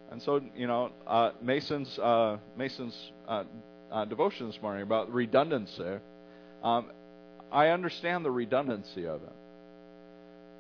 And 0.09 0.21
so, 0.21 0.41
you 0.55 0.67
know, 0.67 0.91
uh, 1.05 1.31
Mason's 1.41 1.99
uh, 1.99 2.37
Mason's 2.57 2.95
uh, 3.27 3.43
uh 3.91 4.05
devotion 4.05 4.47
this 4.47 4.61
morning 4.61 4.83
about 4.83 5.11
redundancy. 5.11 5.97
Um, 6.63 6.91
I 7.51 7.69
understand 7.69 8.23
the 8.23 8.31
redundancy 8.31 9.05
of 9.05 9.21
it. 9.23 9.33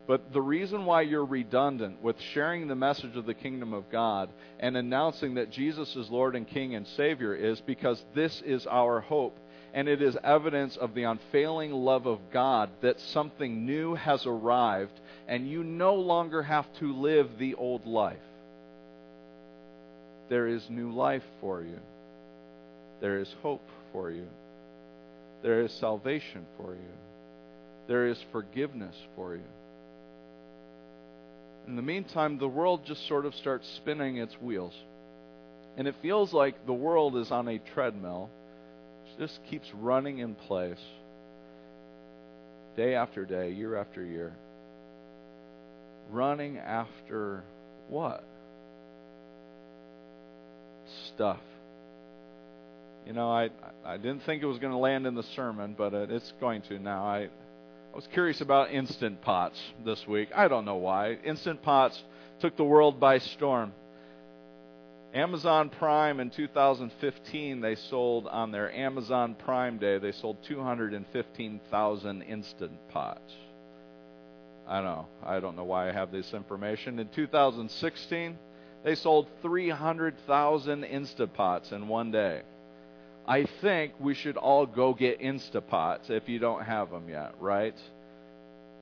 But 0.07 0.31
the 0.31 0.41
reason 0.41 0.85
why 0.85 1.01
you're 1.01 1.25
redundant 1.25 2.01
with 2.01 2.19
sharing 2.33 2.67
the 2.67 2.75
message 2.75 3.17
of 3.17 3.25
the 3.25 3.33
kingdom 3.33 3.73
of 3.73 3.91
God 3.91 4.29
and 4.59 4.77
announcing 4.77 5.35
that 5.35 5.51
Jesus 5.51 5.93
is 5.97 6.09
Lord 6.09 6.35
and 6.35 6.47
King 6.47 6.75
and 6.75 6.87
Savior 6.87 7.35
is 7.35 7.59
because 7.59 8.01
this 8.15 8.41
is 8.45 8.65
our 8.67 9.01
hope 9.01 9.37
and 9.73 9.87
it 9.87 10.01
is 10.01 10.17
evidence 10.23 10.77
of 10.77 10.93
the 10.93 11.03
unfailing 11.03 11.71
love 11.71 12.05
of 12.05 12.19
God 12.31 12.69
that 12.81 12.99
something 12.99 13.65
new 13.65 13.95
has 13.95 14.25
arrived, 14.25 14.99
and 15.27 15.47
you 15.47 15.63
no 15.63 15.95
longer 15.95 16.41
have 16.41 16.65
to 16.79 16.93
live 16.93 17.37
the 17.37 17.53
old 17.55 17.85
life. 17.85 18.17
There 20.29 20.47
is 20.47 20.67
new 20.69 20.91
life 20.91 21.21
for 21.41 21.61
you, 21.61 21.79
there 23.01 23.19
is 23.19 23.33
hope 23.43 23.69
for 23.91 24.09
you, 24.09 24.27
there 25.43 25.61
is 25.61 25.71
salvation 25.73 26.45
for 26.57 26.73
you, 26.73 26.93
there 27.87 28.07
is 28.07 28.17
forgiveness 28.31 28.95
for 29.15 29.35
you. 29.35 29.43
In 31.67 31.75
the 31.75 31.81
meantime, 31.81 32.37
the 32.37 32.47
world 32.47 32.85
just 32.85 33.05
sort 33.07 33.25
of 33.25 33.35
starts 33.35 33.67
spinning 33.75 34.17
its 34.17 34.33
wheels. 34.41 34.73
And 35.75 35.87
it 35.87 35.95
feels 36.01 36.33
like 36.33 36.65
the 36.65 36.73
world 36.73 37.17
is 37.17 37.29
on 37.29 37.47
a 37.47 37.59
treadmill 37.59 38.29
it 39.05 39.19
just 39.19 39.39
keeps 39.49 39.71
running 39.73 40.19
in 40.19 40.35
place 40.35 40.81
day 42.75 42.95
after 42.95 43.25
day, 43.25 43.51
year 43.51 43.75
after 43.75 44.03
year. 44.03 44.33
Running 46.11 46.57
after 46.57 47.43
what? 47.89 48.23
Stuff. 51.13 51.39
You 53.05 53.13
know, 53.13 53.29
I 53.29 53.49
I 53.85 53.97
didn't 53.97 54.23
think 54.23 54.43
it 54.43 54.45
was 54.45 54.59
going 54.59 54.73
to 54.73 54.77
land 54.77 55.07
in 55.07 55.15
the 55.15 55.23
sermon, 55.35 55.75
but 55.77 55.93
it's 55.93 56.31
going 56.39 56.61
to 56.63 56.79
now. 56.79 57.05
I 57.05 57.29
was 57.97 58.07
curious 58.13 58.41
about 58.41 58.71
instant 58.71 59.23
pots 59.23 59.59
this 59.83 60.07
week. 60.07 60.29
I 60.35 60.47
don't 60.47 60.65
know 60.65 60.75
why. 60.75 61.13
Instant 61.25 61.63
pots 61.63 61.99
took 62.39 62.55
the 62.55 62.63
world 62.63 62.99
by 62.99 63.17
storm. 63.17 63.73
Amazon 65.15 65.71
Prime 65.71 66.19
in 66.19 66.29
2015, 66.29 67.59
they 67.59 67.73
sold 67.73 68.27
on 68.27 68.51
their 68.51 68.71
Amazon 68.71 69.33
Prime 69.33 69.79
Day, 69.79 69.97
they 69.97 70.11
sold 70.11 70.37
215,000 70.43 72.21
Instant 72.21 72.73
Pots. 72.89 73.33
I 74.67 74.75
don't 74.75 74.85
know. 74.85 75.07
I 75.25 75.39
don't 75.39 75.55
know 75.55 75.63
why 75.63 75.89
I 75.89 75.91
have 75.91 76.11
this 76.11 76.35
information. 76.35 76.99
In 76.99 77.07
2016, 77.07 78.37
they 78.83 78.93
sold 78.93 79.27
300,000 79.41 80.83
Instapots 80.83 81.71
in 81.71 81.87
one 81.87 82.11
day. 82.11 82.43
I 83.27 83.45
think 83.61 83.93
we 83.99 84.13
should 84.13 84.37
all 84.37 84.65
go 84.65 84.93
get 84.93 85.19
Instapots 85.19 86.09
if 86.09 86.29
you 86.29 86.39
don't 86.39 86.63
have 86.63 86.89
them 86.89 87.09
yet, 87.09 87.35
right? 87.39 87.75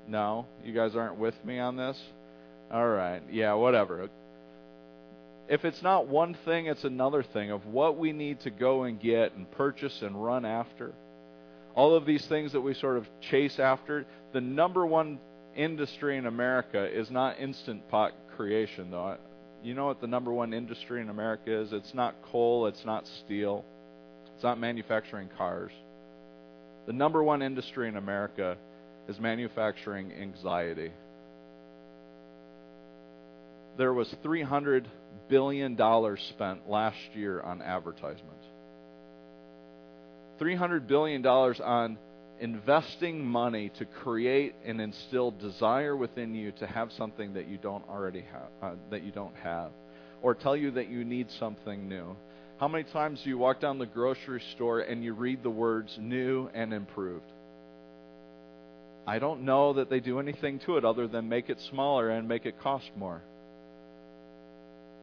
No? 0.07 0.45
You 0.63 0.73
guys 0.73 0.95
aren't 0.95 1.17
with 1.17 1.35
me 1.43 1.59
on 1.59 1.77
this? 1.77 1.99
All 2.71 2.87
right. 2.87 3.21
Yeah, 3.31 3.53
whatever 3.53 4.09
if 5.47 5.63
it's 5.63 5.81
not 5.81 6.07
one 6.07 6.35
thing, 6.45 6.65
it's 6.65 6.83
another 6.83 7.23
thing 7.23 7.51
of 7.51 7.65
what 7.65 7.97
we 7.97 8.11
need 8.11 8.39
to 8.41 8.49
go 8.49 8.83
and 8.83 8.99
get 8.99 9.33
and 9.35 9.49
purchase 9.51 10.01
and 10.01 10.23
run 10.23 10.45
after. 10.45 10.93
All 11.75 11.95
of 11.95 12.05
these 12.05 12.25
things 12.27 12.53
that 12.53 12.61
we 12.61 12.73
sort 12.73 12.97
of 12.97 13.05
chase 13.21 13.59
after. 13.59 14.05
The 14.33 14.41
number 14.41 14.85
one 14.85 15.19
industry 15.55 16.17
in 16.17 16.25
America 16.25 16.85
is 16.85 17.11
not 17.11 17.39
instant 17.39 17.87
pot 17.89 18.13
creation, 18.35 18.91
though. 18.91 19.17
You 19.61 19.73
know 19.73 19.85
what 19.85 20.01
the 20.01 20.07
number 20.07 20.31
one 20.31 20.53
industry 20.53 21.01
in 21.01 21.09
America 21.09 21.61
is? 21.61 21.73
It's 21.73 21.93
not 21.93 22.15
coal, 22.31 22.67
it's 22.67 22.85
not 22.85 23.07
steel, 23.23 23.65
it's 24.35 24.43
not 24.43 24.59
manufacturing 24.59 25.29
cars. 25.37 25.71
The 26.85 26.93
number 26.93 27.23
one 27.23 27.41
industry 27.41 27.87
in 27.87 27.97
America 27.97 28.57
is 29.07 29.19
manufacturing 29.19 30.11
anxiety. 30.11 30.91
There 33.77 33.93
was 33.93 34.13
300 34.23 34.87
billion 35.29 35.75
dollars 35.75 36.19
spent 36.29 36.69
last 36.69 36.97
year 37.13 37.41
on 37.41 37.61
advertisements. 37.61 38.45
$300 40.39 40.85
billion 40.87 41.25
on 41.25 41.97
investing 42.39 43.25
money 43.25 43.71
to 43.79 43.85
create 43.85 44.53
and 44.65 44.81
instill 44.81 45.31
desire 45.31 45.95
within 45.95 46.35
you 46.35 46.51
to 46.51 46.67
have 46.67 46.91
something 46.97 47.33
that 47.33 47.47
you 47.47 47.57
don't 47.57 47.87
already 47.87 48.25
have, 48.31 48.49
uh, 48.61 48.75
that 48.91 49.03
you 49.03 49.11
don't 49.11 49.35
have, 49.37 49.71
or 50.21 50.35
tell 50.35 50.55
you 50.55 50.71
that 50.71 50.89
you 50.89 51.05
need 51.05 51.27
something 51.39 51.87
new. 51.87 52.15
How 52.59 52.67
many 52.67 52.85
times 52.85 53.21
do 53.23 53.29
you 53.29 53.37
walk 53.37 53.59
down 53.59 53.79
the 53.79 53.85
grocery 53.85 54.41
store 54.55 54.79
and 54.79 55.03
you 55.03 55.13
read 55.13 55.43
the 55.43 55.49
words 55.49 55.95
new 55.99 56.49
and 56.53 56.73
improved? 56.73 57.25
I 59.07 59.19
don't 59.19 59.41
know 59.41 59.73
that 59.73 59.89
they 59.89 59.99
do 59.99 60.19
anything 60.19 60.59
to 60.65 60.77
it 60.77 60.85
other 60.85 61.07
than 61.07 61.29
make 61.29 61.49
it 61.49 61.59
smaller 61.69 62.09
and 62.09 62.27
make 62.27 62.45
it 62.45 62.59
cost 62.59 62.89
more 62.97 63.21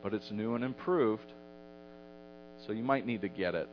but 0.02 0.12
it's 0.12 0.30
new 0.32 0.54
and 0.54 0.64
improved, 0.64 1.32
so 2.66 2.72
you 2.72 2.82
might 2.82 3.06
need 3.06 3.20
to 3.20 3.28
get 3.28 3.54
it. 3.54 3.68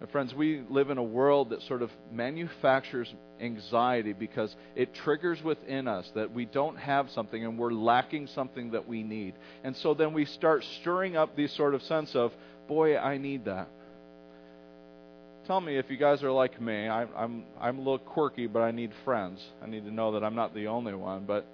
And 0.00 0.10
friends, 0.10 0.34
we 0.34 0.62
live 0.68 0.90
in 0.90 0.98
a 0.98 1.02
world 1.02 1.50
that 1.50 1.62
sort 1.62 1.82
of 1.82 1.90
manufactures 2.12 3.12
anxiety 3.40 4.12
because 4.12 4.54
it 4.74 4.94
triggers 4.94 5.42
within 5.42 5.88
us 5.88 6.10
that 6.14 6.32
we 6.32 6.44
don't 6.44 6.76
have 6.76 7.08
something 7.10 7.44
and 7.44 7.58
we're 7.58 7.72
lacking 7.72 8.26
something 8.28 8.72
that 8.72 8.86
we 8.86 9.02
need. 9.02 9.34
And 9.64 9.74
so 9.76 9.94
then 9.94 10.12
we 10.12 10.26
start 10.26 10.64
stirring 10.80 11.16
up 11.16 11.34
these 11.34 11.52
sort 11.56 11.74
of 11.74 11.82
sense 11.82 12.14
of, 12.14 12.32
boy, 12.68 12.96
I 12.96 13.16
need 13.16 13.46
that. 13.46 13.68
Tell 15.46 15.60
me 15.60 15.78
if 15.78 15.88
you 15.88 15.96
guys 15.96 16.22
are 16.22 16.32
like 16.32 16.60
me. 16.60 16.88
I, 16.88 17.06
I'm 17.16 17.44
I'm 17.60 17.76
a 17.76 17.80
little 17.80 18.00
quirky, 18.00 18.48
but 18.48 18.62
I 18.62 18.72
need 18.72 18.90
friends. 19.04 19.40
I 19.62 19.66
need 19.66 19.84
to 19.84 19.92
know 19.92 20.12
that 20.12 20.24
I'm 20.24 20.34
not 20.34 20.52
the 20.54 20.66
only 20.66 20.92
one. 20.92 21.24
But 21.24 21.46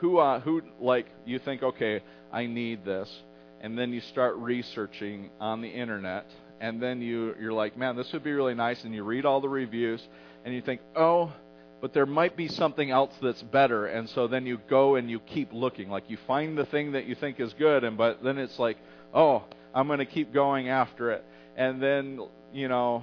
who 0.00 0.18
uh, 0.18 0.40
who 0.40 0.62
like 0.80 1.06
you 1.26 1.38
think 1.38 1.62
okay 1.62 2.00
i 2.32 2.46
need 2.46 2.84
this 2.84 3.08
and 3.60 3.78
then 3.78 3.92
you 3.92 4.00
start 4.00 4.34
researching 4.36 5.30
on 5.38 5.60
the 5.60 5.68
internet 5.68 6.26
and 6.60 6.80
then 6.80 7.00
you 7.00 7.34
you're 7.40 7.52
like 7.52 7.76
man 7.76 7.96
this 7.96 8.12
would 8.12 8.22
be 8.22 8.32
really 8.32 8.54
nice 8.54 8.84
and 8.84 8.94
you 8.94 9.02
read 9.02 9.24
all 9.24 9.40
the 9.40 9.48
reviews 9.48 10.06
and 10.44 10.54
you 10.54 10.60
think 10.60 10.80
oh 10.96 11.32
but 11.80 11.94
there 11.94 12.06
might 12.06 12.36
be 12.36 12.46
something 12.46 12.90
else 12.90 13.12
that's 13.22 13.42
better 13.42 13.86
and 13.86 14.08
so 14.10 14.28
then 14.28 14.46
you 14.46 14.58
go 14.68 14.96
and 14.96 15.10
you 15.10 15.18
keep 15.20 15.52
looking 15.52 15.88
like 15.88 16.08
you 16.08 16.18
find 16.26 16.56
the 16.56 16.66
thing 16.66 16.92
that 16.92 17.06
you 17.06 17.14
think 17.14 17.40
is 17.40 17.52
good 17.54 17.84
and 17.84 17.96
but 17.96 18.22
then 18.22 18.38
it's 18.38 18.58
like 18.58 18.76
oh 19.14 19.42
i'm 19.74 19.86
going 19.86 19.98
to 19.98 20.06
keep 20.06 20.32
going 20.32 20.68
after 20.68 21.10
it 21.10 21.24
and 21.56 21.82
then 21.82 22.20
you 22.52 22.68
know 22.68 23.02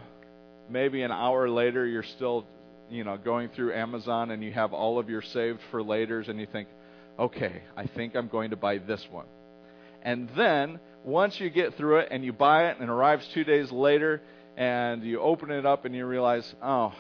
maybe 0.70 1.02
an 1.02 1.12
hour 1.12 1.50
later 1.50 1.86
you're 1.86 2.04
still 2.04 2.46
you 2.90 3.04
know 3.04 3.18
going 3.18 3.50
through 3.50 3.74
amazon 3.74 4.32
and 4.32 4.44
you 4.44 4.52
have 4.52 4.74
all 4.74 5.00
of 5.00 5.10
your 5.10 5.22
saved 5.22 5.60
for 5.72 5.82
laters 5.82 6.30
and 6.30 6.40
you 6.40 6.46
think 6.46 6.68
okay, 7.20 7.64
I 7.76 7.86
think 7.88 8.16
I'm 8.16 8.28
going 8.28 8.52
to 8.52 8.56
buy 8.56 8.78
this 8.78 9.06
one. 9.10 9.26
And 10.08 10.30
then, 10.38 10.80
once 11.04 11.38
you 11.38 11.50
get 11.50 11.76
through 11.76 11.98
it 11.98 12.08
and 12.12 12.24
you 12.24 12.32
buy 12.32 12.70
it 12.70 12.78
and 12.80 12.84
it 12.84 12.90
arrives 12.90 13.28
two 13.34 13.44
days 13.44 13.74
later 13.74 14.22
and 14.56 15.04
you 15.04 15.20
open 15.20 15.52
it 15.52 15.66
up 15.66 15.84
and 15.84 15.94
you 15.94 16.06
realize, 16.06 16.56
oh, 16.64 16.94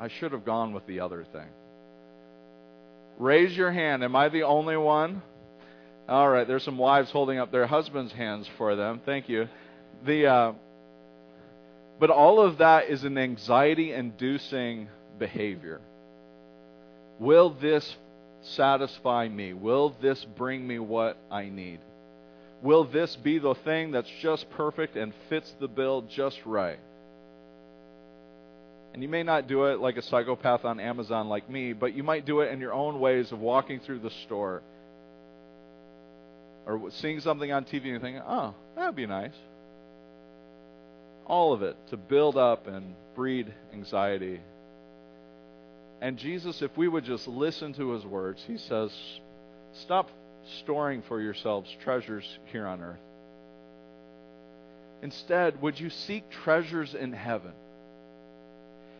I 0.00 0.08
should 0.08 0.32
have 0.32 0.44
gone 0.44 0.72
with 0.72 0.84
the 0.88 0.98
other 0.98 1.24
thing. 1.32 1.46
Raise 3.16 3.56
your 3.56 3.70
hand. 3.70 4.02
Am 4.02 4.16
I 4.16 4.28
the 4.28 4.42
only 4.42 4.76
one? 4.76 5.22
All 6.08 6.28
right, 6.28 6.44
there's 6.44 6.64
some 6.64 6.78
wives 6.78 7.12
holding 7.12 7.38
up 7.38 7.52
their 7.52 7.68
husbands' 7.68 8.12
hands 8.12 8.50
for 8.58 8.74
them. 8.74 9.00
Thank 9.06 9.28
you. 9.28 9.48
The 10.04 10.26
uh, 10.26 10.52
but 12.00 12.10
all 12.10 12.40
of 12.40 12.58
that 12.58 12.90
is 12.90 13.04
an 13.04 13.18
anxiety-inducing 13.18 14.88
behavior. 15.16 15.80
Will 17.20 17.50
this 17.50 17.96
satisfy 18.40 19.28
me? 19.28 19.52
Will 19.52 19.94
this 20.02 20.24
bring 20.24 20.66
me 20.66 20.80
what 20.80 21.16
I 21.30 21.48
need? 21.48 21.78
Will 22.62 22.84
this 22.84 23.16
be 23.16 23.38
the 23.38 23.54
thing 23.54 23.90
that's 23.90 24.10
just 24.20 24.48
perfect 24.50 24.96
and 24.96 25.12
fits 25.28 25.52
the 25.60 25.68
bill 25.68 26.02
just 26.02 26.38
right? 26.46 26.78
And 28.94 29.02
you 29.02 29.08
may 29.08 29.22
not 29.22 29.48
do 29.48 29.64
it 29.64 29.80
like 29.80 29.96
a 29.96 30.02
psychopath 30.02 30.64
on 30.64 30.78
Amazon 30.78 31.28
like 31.28 31.48
me, 31.48 31.72
but 31.72 31.94
you 31.94 32.02
might 32.02 32.26
do 32.26 32.40
it 32.40 32.52
in 32.52 32.60
your 32.60 32.72
own 32.72 33.00
ways 33.00 33.32
of 33.32 33.40
walking 33.40 33.80
through 33.80 34.00
the 34.00 34.10
store 34.24 34.62
or 36.66 36.90
seeing 36.90 37.20
something 37.20 37.50
on 37.50 37.64
TV 37.64 37.92
and 37.92 38.00
thinking, 38.00 38.22
oh, 38.24 38.54
that'd 38.76 38.94
be 38.94 39.06
nice. 39.06 39.34
All 41.26 41.52
of 41.52 41.62
it 41.62 41.76
to 41.90 41.96
build 41.96 42.36
up 42.36 42.66
and 42.66 42.94
breed 43.14 43.52
anxiety 43.72 44.40
and 46.02 46.18
Jesus, 46.18 46.60
if 46.62 46.76
we 46.76 46.88
would 46.88 47.04
just 47.04 47.28
listen 47.28 47.74
to 47.74 47.92
his 47.92 48.04
words, 48.04 48.42
he 48.44 48.58
says, 48.58 48.90
Stop 49.84 50.10
storing 50.60 51.02
for 51.02 51.20
yourselves 51.20 51.74
treasures 51.82 52.38
here 52.46 52.66
on 52.66 52.82
earth. 52.82 53.00
Instead, 55.02 55.60
would 55.62 55.78
you 55.80 55.90
seek 55.90 56.30
treasures 56.30 56.94
in 56.94 57.12
heaven 57.12 57.52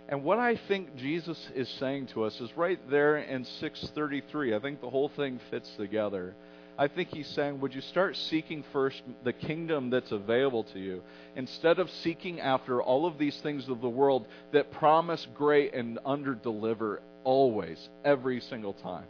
And 0.08 0.24
what 0.24 0.38
I 0.38 0.56
think 0.56 0.96
Jesus 0.96 1.38
is 1.54 1.68
saying 1.80 2.08
to 2.08 2.24
us 2.24 2.40
is 2.40 2.54
right 2.56 2.78
there 2.90 3.16
in 3.16 3.44
633. 3.44 4.54
I 4.54 4.58
think 4.58 4.80
the 4.80 4.90
whole 4.90 5.08
thing 5.08 5.40
fits 5.50 5.70
together. 5.76 6.34
I 6.78 6.88
think 6.88 7.10
he's 7.10 7.28
saying, 7.28 7.60
would 7.60 7.74
you 7.74 7.80
start 7.80 8.16
seeking 8.16 8.64
first 8.72 9.02
the 9.24 9.32
kingdom 9.32 9.90
that's 9.90 10.12
available 10.12 10.64
to 10.64 10.78
you 10.78 11.02
instead 11.36 11.78
of 11.78 11.90
seeking 11.90 12.40
after 12.40 12.82
all 12.82 13.06
of 13.06 13.18
these 13.18 13.36
things 13.38 13.68
of 13.68 13.80
the 13.80 13.88
world 13.88 14.26
that 14.52 14.72
promise 14.72 15.26
great 15.34 15.74
and 15.74 15.98
underdeliver 16.04 16.98
always, 17.24 17.88
every 18.04 18.40
single 18.40 18.72
time? 18.74 19.06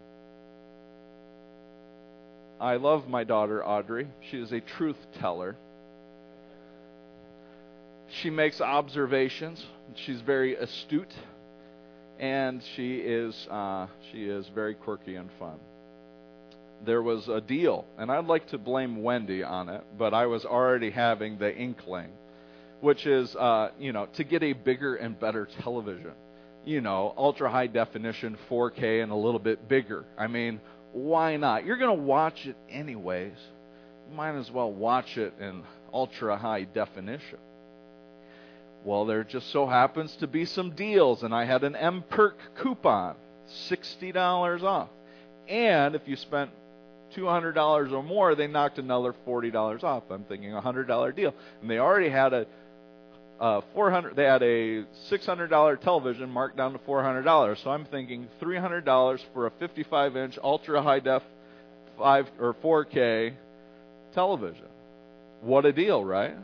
I 2.62 2.76
love 2.76 3.08
my 3.08 3.24
daughter 3.24 3.64
Audrey. 3.64 4.06
She 4.30 4.38
is 4.38 4.52
a 4.52 4.60
truth 4.60 4.96
teller. 5.20 5.56
She 8.22 8.30
makes 8.30 8.60
observations. 8.60 9.64
She's 9.96 10.20
very 10.20 10.54
astute, 10.54 11.12
and 12.20 12.62
she 12.76 12.98
is 12.98 13.48
uh, 13.50 13.88
she 14.10 14.24
is 14.24 14.46
very 14.54 14.74
quirky 14.74 15.16
and 15.16 15.28
fun 15.38 15.58
there 16.84 17.02
was 17.02 17.28
a 17.28 17.40
deal, 17.40 17.84
and 17.98 18.10
I'd 18.10 18.26
like 18.26 18.48
to 18.48 18.58
blame 18.58 19.02
Wendy 19.02 19.42
on 19.42 19.68
it, 19.68 19.84
but 19.98 20.14
I 20.14 20.26
was 20.26 20.44
already 20.44 20.90
having 20.90 21.38
the 21.38 21.54
inkling, 21.54 22.10
which 22.80 23.06
is, 23.06 23.34
uh, 23.36 23.70
you 23.78 23.92
know, 23.92 24.06
to 24.14 24.24
get 24.24 24.42
a 24.42 24.52
bigger 24.52 24.96
and 24.96 25.18
better 25.18 25.48
television. 25.62 26.12
You 26.64 26.80
know, 26.80 27.12
ultra 27.16 27.50
high 27.50 27.66
definition, 27.66 28.36
4K, 28.48 29.02
and 29.02 29.10
a 29.10 29.16
little 29.16 29.40
bit 29.40 29.68
bigger. 29.68 30.04
I 30.16 30.28
mean, 30.28 30.60
why 30.92 31.36
not? 31.36 31.64
You're 31.64 31.76
going 31.76 31.96
to 31.96 32.02
watch 32.02 32.46
it 32.46 32.56
anyways. 32.70 33.34
You 34.08 34.16
might 34.16 34.36
as 34.36 34.50
well 34.50 34.72
watch 34.72 35.16
it 35.16 35.34
in 35.40 35.62
ultra 35.92 36.36
high 36.36 36.64
definition. 36.64 37.38
Well, 38.84 39.06
there 39.06 39.24
just 39.24 39.50
so 39.50 39.66
happens 39.66 40.14
to 40.16 40.26
be 40.26 40.44
some 40.44 40.72
deals, 40.72 41.22
and 41.22 41.34
I 41.34 41.44
had 41.44 41.62
an 41.62 41.76
M 41.76 42.02
Perk 42.08 42.36
coupon, 42.56 43.14
$60 43.68 44.62
off. 44.64 44.88
And 45.48 45.94
if 45.94 46.02
you 46.06 46.16
spent 46.16 46.50
$200 47.14 47.92
or 47.92 48.02
more, 48.02 48.34
they 48.34 48.46
knocked 48.46 48.78
another 48.78 49.14
$40 49.26 49.84
off. 49.84 50.04
I'm 50.10 50.24
thinking 50.24 50.54
a 50.54 50.60
$100 50.60 51.14
deal. 51.14 51.34
And 51.60 51.70
they 51.70 51.78
already 51.78 52.08
had 52.08 52.32
a 52.32 52.46
uh, 53.42 53.60
400 53.74 54.14
they 54.14 54.22
had 54.22 54.42
a 54.44 54.84
$600 55.10 55.80
television 55.80 56.30
marked 56.30 56.56
down 56.56 56.72
to 56.74 56.78
$400. 56.78 57.62
So 57.64 57.70
I'm 57.70 57.84
thinking 57.86 58.28
$300 58.40 59.18
for 59.34 59.46
a 59.46 59.50
55 59.58 60.16
inch 60.16 60.38
ultra 60.42 60.80
high 60.80 61.00
def 61.00 61.22
5 61.98 62.26
or 62.38 62.54
4K 62.54 63.34
television. 64.14 64.68
What 65.40 65.66
a 65.66 65.72
deal, 65.72 66.04
right? 66.04 66.36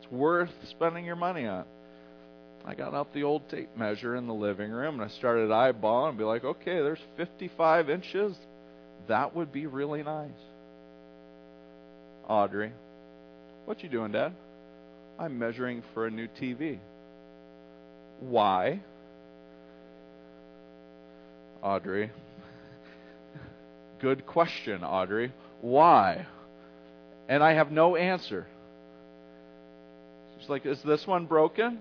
It's 0.00 0.12
worth 0.12 0.50
spending 0.70 1.04
your 1.04 1.16
money 1.16 1.46
on. 1.46 1.64
I 2.64 2.76
got 2.76 2.94
out 2.94 3.12
the 3.12 3.24
old 3.24 3.48
tape 3.48 3.76
measure 3.76 4.14
in 4.14 4.28
the 4.28 4.34
living 4.34 4.70
room 4.70 5.00
and 5.00 5.10
I 5.10 5.12
started 5.16 5.50
eyeballing 5.50 6.10
and 6.10 6.18
be 6.18 6.24
like, 6.24 6.44
okay, 6.44 6.76
there's 6.76 7.00
55 7.16 7.90
inches 7.90 8.36
that 9.08 9.34
would 9.34 9.50
be 9.50 9.66
really 9.66 10.04
nice. 10.04 10.30
Audrey, 12.28 12.72
what 13.64 13.82
you 13.82 13.88
doing, 13.88 14.12
Dad? 14.12 14.32
I'm 15.20 15.38
measuring 15.38 15.82
for 15.92 16.06
a 16.06 16.10
new 16.10 16.28
TV. 16.28 16.78
Why? 18.20 18.80
Audrey. 21.62 22.10
Good 24.00 24.24
question, 24.24 24.82
Audrey. 24.82 25.34
Why? 25.60 26.26
And 27.28 27.42
I 27.42 27.52
have 27.52 27.70
no 27.70 27.96
answer. 27.96 28.46
She's 30.38 30.48
like, 30.48 30.64
Is 30.64 30.82
this 30.82 31.06
one 31.06 31.26
broken? 31.26 31.80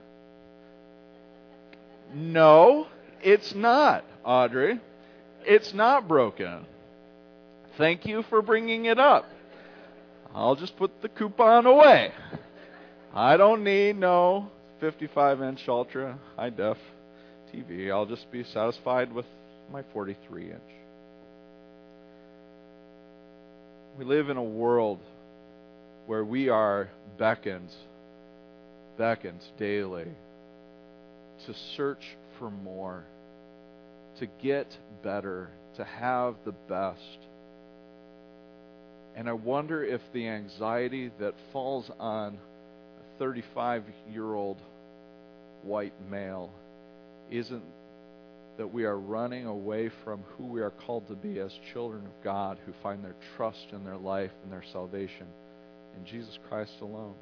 No, 2.13 2.87
it's 3.21 3.55
not, 3.55 4.03
Audrey. 4.25 4.81
It's 5.45 5.73
not 5.73 6.09
broken. 6.09 6.65
Thank 7.77 8.05
you 8.05 8.23
for 8.23 8.41
bringing 8.41 8.83
it 8.83 8.99
up. 8.99 9.25
I'll 10.35 10.57
just 10.57 10.75
put 10.75 11.01
the 11.01 11.07
coupon 11.07 11.65
away. 11.65 12.11
I 13.13 13.37
don't 13.37 13.63
need 13.63 13.97
no 13.97 14.49
55 14.81 15.41
inch 15.41 15.67
ultra 15.67 16.19
high 16.35 16.51
def 16.51 16.77
TV. 17.53 17.91
I'll 17.91 18.05
just 18.05 18.31
be 18.31 18.43
satisfied 18.43 19.11
with 19.11 19.25
my 19.71 19.83
43 19.93 20.51
inch. 20.51 20.61
We 23.97 24.05
live 24.05 24.29
in 24.29 24.37
a 24.37 24.43
world 24.43 24.99
where 26.05 26.23
we 26.23 26.49
are 26.49 26.89
beckoned, 27.17 27.69
beckoned 28.97 29.41
daily 29.57 30.07
to 31.45 31.53
search 31.75 32.15
for 32.37 32.51
more, 32.51 33.03
to 34.19 34.27
get 34.41 34.67
better, 35.03 35.49
to 35.77 35.83
have 35.83 36.35
the 36.45 36.53
best. 36.69 37.19
And 39.15 39.27
I 39.27 39.33
wonder 39.33 39.83
if 39.83 40.01
the 40.13 40.27
anxiety 40.27 41.11
that 41.19 41.33
falls 41.51 41.89
on 41.99 42.37
35 43.19 43.83
year 44.11 44.33
old 44.33 44.61
white 45.63 45.93
male 46.09 46.49
isn't 47.29 47.63
that 48.57 48.73
we 48.73 48.85
are 48.85 48.97
running 48.97 49.45
away 49.45 49.89
from 50.03 50.23
who 50.37 50.45
we 50.45 50.61
are 50.61 50.71
called 50.71 51.07
to 51.07 51.15
be 51.15 51.39
as 51.39 51.53
children 51.71 52.05
of 52.05 52.23
God 52.23 52.57
who 52.65 52.73
find 52.81 53.03
their 53.03 53.15
trust 53.35 53.67
in 53.71 53.83
their 53.83 53.97
life 53.97 54.31
and 54.43 54.51
their 54.51 54.63
salvation 54.73 55.27
in 55.97 56.05
Jesus 56.05 56.37
Christ 56.49 56.73
alone. 56.81 57.15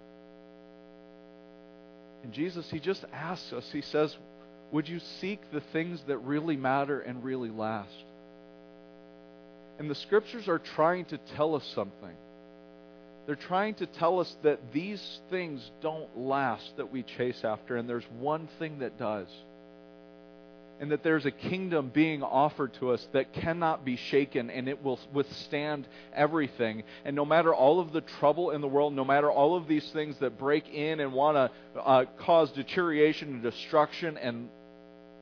And 2.23 2.33
Jesus, 2.33 2.67
He 2.71 2.79
just 2.79 3.05
asks 3.13 3.53
us, 3.53 3.69
He 3.71 3.81
says, 3.81 4.15
Would 4.71 4.89
you 4.89 4.99
seek 5.19 5.51
the 5.51 5.61
things 5.73 6.01
that 6.07 6.17
really 6.19 6.57
matter 6.57 6.99
and 6.99 7.23
really 7.23 7.49
last? 7.49 8.03
And 9.79 9.89
the 9.89 9.95
scriptures 9.95 10.47
are 10.47 10.59
trying 10.59 11.05
to 11.05 11.19
tell 11.35 11.55
us 11.55 11.71
something. 11.75 12.15
They're 13.27 13.35
trying 13.35 13.75
to 13.75 13.85
tell 13.85 14.21
us 14.21 14.37
that 14.43 14.71
these 14.71 15.19
things 15.29 15.69
don't 15.81 16.17
last 16.17 16.77
that 16.77 16.93
we 16.93 17.03
chase 17.03 17.43
after, 17.43 17.75
and 17.75 17.87
there's 17.87 18.07
one 18.19 18.47
thing 18.57 18.79
that 18.79 18.97
does. 18.97 19.27
And 20.79 20.91
that 20.91 21.03
there's 21.03 21.25
a 21.25 21.31
kingdom 21.31 21.91
being 21.93 22.23
offered 22.23 22.73
to 22.75 22.91
us 22.91 23.05
that 23.11 23.33
cannot 23.33 23.83
be 23.83 23.97
shaken 23.97 24.51
and 24.51 24.69
it 24.69 24.83
will 24.83 24.99
withstand 25.11 25.87
everything. 26.13 26.83
And 27.03 27.15
no 27.15 27.25
matter 27.25 27.53
all 27.53 27.79
of 27.79 27.91
the 27.91 28.01
trouble 28.01 28.51
in 28.51 28.61
the 28.61 28.67
world, 28.67 28.93
no 28.93 29.03
matter 29.03 29.29
all 29.29 29.55
of 29.55 29.67
these 29.67 29.89
things 29.91 30.17
that 30.19 30.37
break 30.37 30.69
in 30.69 30.99
and 30.99 31.13
want 31.13 31.35
to 31.35 31.81
uh, 31.81 32.05
cause 32.19 32.51
deterioration 32.51 33.29
and 33.29 33.41
destruction 33.41 34.17
and 34.17 34.49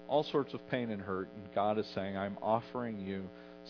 all 0.09 0.23
sorts 0.23 0.53
of 0.53 0.69
pain 0.69 0.91
and 0.91 1.01
hurt, 1.01 1.29
and 1.33 1.55
God 1.55 1.79
is 1.79 1.87
saying, 1.95 2.17
I'm 2.17 2.37
offering 2.41 2.99
you 2.99 3.23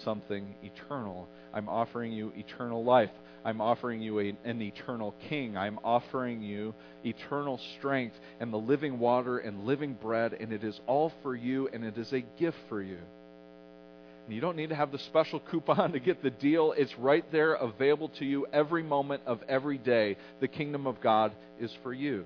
something 0.03 0.55
eternal. 0.63 1.27
I'm 1.53 1.69
offering 1.69 2.11
you 2.11 2.31
eternal 2.35 2.83
life. 2.83 3.11
I'm 3.43 3.61
offering 3.61 4.01
you 4.01 4.19
a, 4.19 4.35
an 4.43 4.61
eternal 4.61 5.13
king. 5.29 5.55
I'm 5.55 5.79
offering 5.83 6.41
you 6.41 6.73
eternal 7.03 7.59
strength 7.77 8.15
and 8.39 8.51
the 8.51 8.57
living 8.57 8.99
water 8.99 9.37
and 9.37 9.65
living 9.65 9.93
bread, 9.93 10.33
and 10.33 10.51
it 10.51 10.63
is 10.63 10.79
all 10.87 11.13
for 11.21 11.35
you, 11.35 11.69
and 11.71 11.83
it 11.83 11.97
is 11.97 12.11
a 12.11 12.21
gift 12.21 12.57
for 12.67 12.81
you. 12.81 12.97
And 14.25 14.33
you 14.33 14.41
don't 14.41 14.57
need 14.57 14.69
to 14.69 14.75
have 14.75 14.91
the 14.91 14.97
special 14.97 15.39
coupon 15.39 15.91
to 15.93 15.99
get 15.99 16.23
the 16.23 16.31
deal. 16.31 16.73
It's 16.75 16.97
right 16.97 17.29
there 17.31 17.53
available 17.53 18.09
to 18.19 18.25
you 18.25 18.47
every 18.51 18.83
moment 18.83 19.21
of 19.27 19.39
every 19.47 19.77
day. 19.77 20.17
The 20.41 20.47
kingdom 20.47 20.87
of 20.87 20.99
God 20.99 21.33
is 21.59 21.71
for 21.83 21.93
you. 21.93 22.25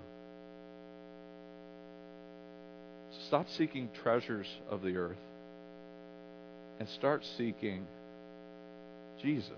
Stop 3.28 3.48
seeking 3.58 3.90
treasures 4.02 4.48
of 4.70 4.82
the 4.82 4.96
earth 4.96 5.18
and 6.80 6.88
start 6.90 7.24
seeking 7.38 7.86
Jesus. 9.22 9.52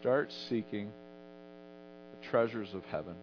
Start 0.00 0.30
seeking 0.48 0.90
the 2.12 2.28
treasures 2.28 2.68
of 2.74 2.84
heaven. 2.84 3.14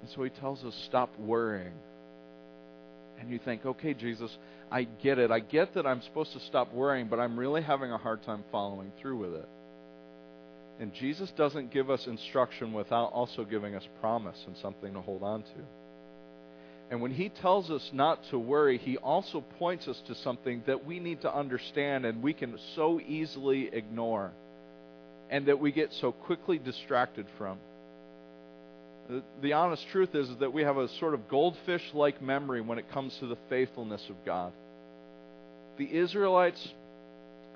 And 0.00 0.10
so 0.10 0.22
he 0.24 0.30
tells 0.30 0.64
us, 0.64 0.74
stop 0.86 1.16
worrying. 1.18 1.72
And 3.20 3.30
you 3.30 3.38
think, 3.38 3.64
okay, 3.64 3.94
Jesus, 3.94 4.36
I 4.70 4.82
get 4.82 5.18
it. 5.18 5.30
I 5.30 5.38
get 5.38 5.74
that 5.74 5.86
I'm 5.86 6.02
supposed 6.02 6.32
to 6.32 6.40
stop 6.40 6.72
worrying, 6.74 7.06
but 7.06 7.20
I'm 7.20 7.38
really 7.38 7.62
having 7.62 7.92
a 7.92 7.98
hard 7.98 8.24
time 8.24 8.42
following 8.50 8.90
through 9.00 9.18
with 9.18 9.34
it. 9.34 9.48
And 10.80 10.92
Jesus 10.94 11.30
doesn't 11.36 11.72
give 11.72 11.88
us 11.90 12.06
instruction 12.08 12.72
without 12.72 13.12
also 13.12 13.44
giving 13.44 13.76
us 13.76 13.86
promise 14.00 14.42
and 14.46 14.56
something 14.56 14.92
to 14.94 15.00
hold 15.00 15.22
on 15.22 15.42
to. 15.42 15.81
And 16.92 17.00
when 17.00 17.10
he 17.10 17.30
tells 17.30 17.70
us 17.70 17.88
not 17.94 18.22
to 18.28 18.38
worry, 18.38 18.76
he 18.76 18.98
also 18.98 19.40
points 19.58 19.88
us 19.88 19.98
to 20.08 20.14
something 20.16 20.62
that 20.66 20.84
we 20.84 21.00
need 21.00 21.22
to 21.22 21.34
understand 21.34 22.04
and 22.04 22.22
we 22.22 22.34
can 22.34 22.58
so 22.76 23.00
easily 23.00 23.70
ignore 23.72 24.30
and 25.30 25.46
that 25.46 25.58
we 25.58 25.72
get 25.72 25.90
so 26.02 26.12
quickly 26.12 26.58
distracted 26.58 27.24
from. 27.38 27.56
The, 29.08 29.22
the 29.40 29.54
honest 29.54 29.86
truth 29.90 30.14
is, 30.14 30.28
is 30.28 30.36
that 30.40 30.52
we 30.52 30.64
have 30.64 30.76
a 30.76 30.86
sort 31.00 31.14
of 31.14 31.30
goldfish 31.30 31.82
like 31.94 32.20
memory 32.20 32.60
when 32.60 32.76
it 32.76 32.92
comes 32.92 33.16
to 33.20 33.26
the 33.26 33.38
faithfulness 33.48 34.02
of 34.10 34.16
God. 34.26 34.52
The 35.78 35.90
Israelites, 35.90 36.68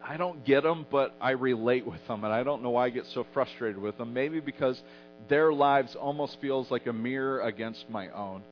I 0.03 0.17
don't 0.17 0.47
get 0.47 0.63
them, 0.63 0.87
but 0.91 1.15
I 1.21 1.33
relate 1.33 1.87
with 1.87 2.01
them, 2.09 2.25
and 2.25 2.33
I 2.33 2.43
don't 2.43 2.63
know 2.63 2.71
why 2.71 2.87
I 2.87 2.89
get 2.89 3.05
so 3.13 3.27
frustrated 3.35 3.77
with 3.77 3.99
them. 3.99 4.15
Maybe 4.15 4.41
because 4.41 4.81
their 5.29 5.53
lives 5.53 5.95
almost 5.95 6.39
feels 6.41 6.71
like 6.71 6.87
a 6.87 6.93
mirror 6.95 7.43
against 7.43 7.91
my 7.91 8.09
own 8.09 8.43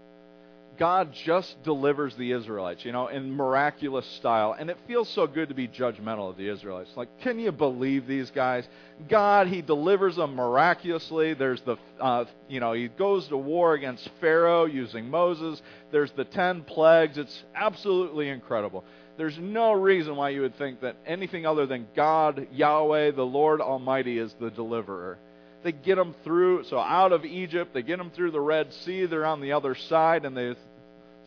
God 0.79 1.13
just 1.13 1.63
delivers 1.63 2.15
the 2.17 2.33
Israelites, 2.33 2.85
you 2.85 2.93
know, 2.93 3.09
in 3.09 3.35
miraculous 3.35 4.07
style. 4.07 4.55
And 4.59 4.71
it 4.71 4.77
feels 4.87 5.09
so 5.09 5.27
good 5.27 5.49
to 5.49 5.55
be 5.55 5.69
judgmental 5.69 6.31
of 6.31 6.37
the 6.37 6.49
Israelites. 6.49 6.91
Like, 6.97 7.21
can 7.21 7.39
you 7.39 7.53
believe 7.53 8.07
these 8.07 8.31
guys? 8.31 8.69
God, 9.09 9.47
He 9.49 9.63
delivers 9.63 10.17
them 10.17 10.35
miraculously. 10.35 11.35
There's 11.35 11.61
the, 11.63 11.77
uh, 12.01 12.25
you 12.49 12.61
know, 12.61 12.73
He 12.73 12.89
goes 12.89 13.29
to 13.29 13.37
war 13.37 13.75
against 13.75 14.09
Pharaoh 14.21 14.65
using 14.65 15.11
Moses. 15.11 15.63
There's 15.91 16.13
the 16.13 16.25
ten 16.25 16.63
plagues. 16.63 17.19
It's 17.19 17.45
absolutely 17.55 18.29
incredible. 18.29 18.85
There's 19.17 19.39
no 19.39 19.73
reason 19.73 20.17
why 20.17 20.31
you 20.31 20.41
would 20.41 20.59
think 20.59 20.81
that 20.81 20.97
anything 21.07 21.47
other 21.47 21.67
than 21.67 21.87
God, 21.95 22.49
Yahweh, 22.53 23.13
the 23.13 23.25
Lord 23.27 23.61
Almighty, 23.61 24.19
is 24.19 24.35
the 24.41 24.51
deliverer 24.51 25.19
they 25.65 25.73
get 25.73 25.97
them 25.97 26.15
through. 26.23 26.65
So 26.65 26.79
out 26.79 27.13
of 27.13 27.25
Egypt, 27.25 27.73
they 27.75 27.83
get 27.83 27.97
them 27.97 28.11
through 28.11 28.31
the 28.31 28.41
Red 28.41 28.73
Sea. 28.85 29.07
They're 29.07 29.27
on 29.27 29.41
the 29.41 29.53
other 29.53 29.75
side, 29.75 30.25
and 30.25 30.37
they 30.37 30.55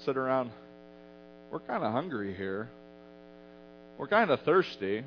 sit 0.06 0.16
around. 0.16 0.52
We're 1.52 1.60
kind 1.60 1.84
of 1.84 1.92
hungry 1.92 2.36
here. 2.36 2.70
We're 3.98 4.08
kind 4.08 4.30
of 4.30 4.40
thirsty. 4.42 5.04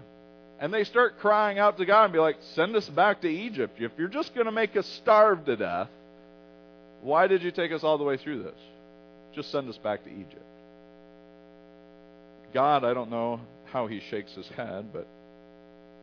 And 0.58 0.74
they 0.74 0.84
start 0.84 1.20
crying 1.20 1.58
out 1.58 1.78
to 1.78 1.86
God 1.86 2.04
and 2.04 2.12
be 2.12 2.18
like, 2.18 2.36
send 2.54 2.74
us 2.74 2.88
back 2.88 3.22
to 3.22 3.28
Egypt. 3.28 3.76
If 3.78 3.92
you're 3.96 4.08
just 4.08 4.34
going 4.34 4.46
to 4.46 4.52
make 4.52 4.76
us 4.76 4.86
starve 5.00 5.44
to 5.46 5.56
death, 5.56 5.88
why 7.00 7.28
did 7.28 7.42
you 7.42 7.52
take 7.52 7.72
us 7.72 7.84
all 7.84 7.98
the 7.98 8.04
way 8.04 8.16
through 8.16 8.42
this? 8.42 8.58
Just 9.34 9.52
send 9.52 9.70
us 9.70 9.78
back 9.78 10.02
to 10.04 10.10
Egypt. 10.10 10.44
God, 12.52 12.84
I 12.84 12.92
don't 12.92 13.10
know 13.10 13.40
how 13.72 13.86
he 13.86 14.00
shakes 14.10 14.34
his 14.34 14.48
head, 14.48 14.92
but 14.92 15.06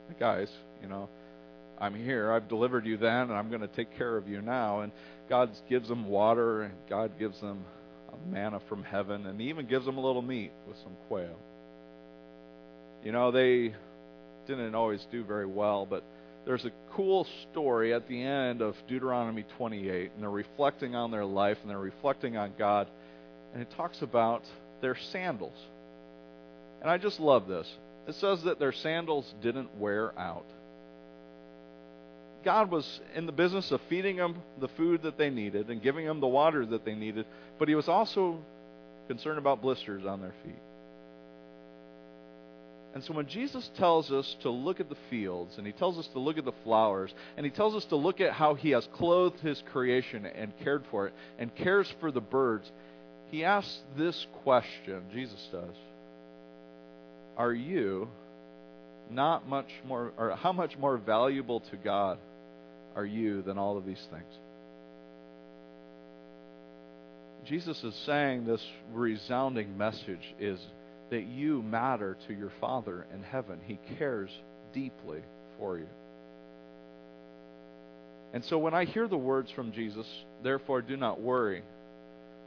the 0.07 0.15
guys, 0.15 0.49
you 0.81 0.87
know, 0.87 1.09
I'm 1.79 1.95
here. 1.95 2.31
I've 2.31 2.47
delivered 2.47 2.85
you 2.85 2.97
then, 2.97 3.21
and 3.21 3.33
I'm 3.33 3.49
going 3.49 3.61
to 3.61 3.67
take 3.67 3.97
care 3.97 4.17
of 4.17 4.27
you 4.27 4.41
now. 4.41 4.81
And 4.81 4.91
God 5.29 5.51
gives 5.69 5.87
them 5.87 6.07
water, 6.07 6.63
and 6.63 6.73
God 6.89 7.19
gives 7.19 7.39
them 7.41 7.65
manna 8.29 8.59
from 8.67 8.83
heaven, 8.83 9.25
and 9.27 9.39
He 9.39 9.49
even 9.49 9.67
gives 9.67 9.85
them 9.85 9.97
a 9.97 10.01
little 10.01 10.21
meat 10.21 10.51
with 10.67 10.77
some 10.77 10.93
quail. 11.07 11.37
You 13.03 13.11
know, 13.11 13.31
they 13.31 13.73
didn't 14.47 14.75
always 14.75 15.05
do 15.11 15.23
very 15.23 15.45
well, 15.45 15.85
but 15.85 16.03
there's 16.45 16.65
a 16.65 16.71
cool 16.93 17.27
story 17.51 17.93
at 17.93 18.07
the 18.07 18.21
end 18.21 18.61
of 18.61 18.75
Deuteronomy 18.87 19.45
28, 19.57 20.11
and 20.13 20.23
they're 20.23 20.29
reflecting 20.29 20.95
on 20.95 21.11
their 21.11 21.25
life 21.25 21.57
and 21.61 21.69
they're 21.69 21.77
reflecting 21.77 22.37
on 22.37 22.53
God, 22.57 22.87
and 23.53 23.61
it 23.61 23.69
talks 23.75 24.01
about 24.01 24.43
their 24.81 24.97
sandals. 25.11 25.57
And 26.81 26.89
I 26.89 26.97
just 26.97 27.19
love 27.19 27.47
this. 27.47 27.67
It 28.07 28.15
says 28.15 28.43
that 28.43 28.59
their 28.59 28.71
sandals 28.71 29.31
didn't 29.41 29.75
wear 29.77 30.17
out. 30.17 30.45
God 32.47 32.71
was 32.71 33.01
in 33.13 33.25
the 33.25 33.33
business 33.33 33.71
of 33.71 33.81
feeding 33.89 34.15
them 34.15 34.37
the 34.61 34.69
food 34.69 35.01
that 35.01 35.17
they 35.17 35.29
needed 35.29 35.67
and 35.67 35.81
giving 35.81 36.05
them 36.05 36.21
the 36.21 36.27
water 36.27 36.65
that 36.65 36.85
they 36.85 36.95
needed, 36.95 37.25
but 37.59 37.67
He 37.67 37.75
was 37.75 37.89
also 37.89 38.39
concerned 39.09 39.37
about 39.37 39.61
blisters 39.61 40.05
on 40.05 40.21
their 40.21 40.33
feet. 40.45 40.61
And 42.93 43.03
so 43.03 43.11
when 43.11 43.27
Jesus 43.27 43.69
tells 43.75 44.13
us 44.13 44.37
to 44.43 44.49
look 44.49 44.79
at 44.79 44.87
the 44.87 44.95
fields, 45.09 45.57
and 45.57 45.67
he 45.67 45.73
tells 45.73 45.97
us 45.97 46.07
to 46.13 46.19
look 46.19 46.37
at 46.37 46.45
the 46.45 46.53
flowers, 46.63 47.13
and 47.35 47.45
he 47.45 47.51
tells 47.51 47.75
us 47.75 47.83
to 47.87 47.97
look 47.97 48.21
at 48.21 48.31
how 48.31 48.53
he 48.53 48.69
has 48.69 48.87
clothed 48.93 49.41
his 49.41 49.61
creation 49.73 50.25
and 50.25 50.57
cared 50.63 50.85
for 50.89 51.07
it, 51.07 51.13
and 51.37 51.53
cares 51.53 51.93
for 51.99 52.11
the 52.11 52.21
birds, 52.21 52.71
he 53.29 53.43
asks 53.43 53.77
this 53.97 54.25
question, 54.43 55.01
Jesus 55.13 55.49
does 55.51 55.75
Are 57.35 57.53
you 57.53 58.07
not 59.11 59.49
much 59.49 59.69
more, 59.85 60.13
or 60.17 60.37
how 60.37 60.53
much 60.53 60.77
more 60.77 60.95
valuable 60.95 61.59
to 61.59 61.75
God 61.75 62.17
are 62.97 63.05
you 63.05 63.43
than 63.43 63.57
all 63.57 63.77
of 63.77 63.85
these 63.85 64.05
things? 64.11 64.33
Jesus 67.45 67.81
is 67.83 67.95
saying 68.05 68.45
this 68.45 68.61
resounding 68.91 69.77
message 69.77 70.35
is 70.39 70.59
that 71.11 71.25
you 71.27 71.61
matter 71.61 72.17
to 72.27 72.33
your 72.33 72.51
Father 72.59 73.07
in 73.13 73.23
heaven. 73.23 73.59
He 73.65 73.79
cares 73.97 74.29
deeply 74.73 75.21
for 75.57 75.77
you. 75.77 75.87
And 78.33 78.43
so 78.45 78.57
when 78.57 78.73
I 78.73 78.83
hear 78.83 79.07
the 79.07 79.17
words 79.17 79.49
from 79.51 79.71
Jesus, 79.71 80.05
therefore 80.43 80.81
do 80.81 80.97
not 80.97 81.21
worry. 81.21 81.63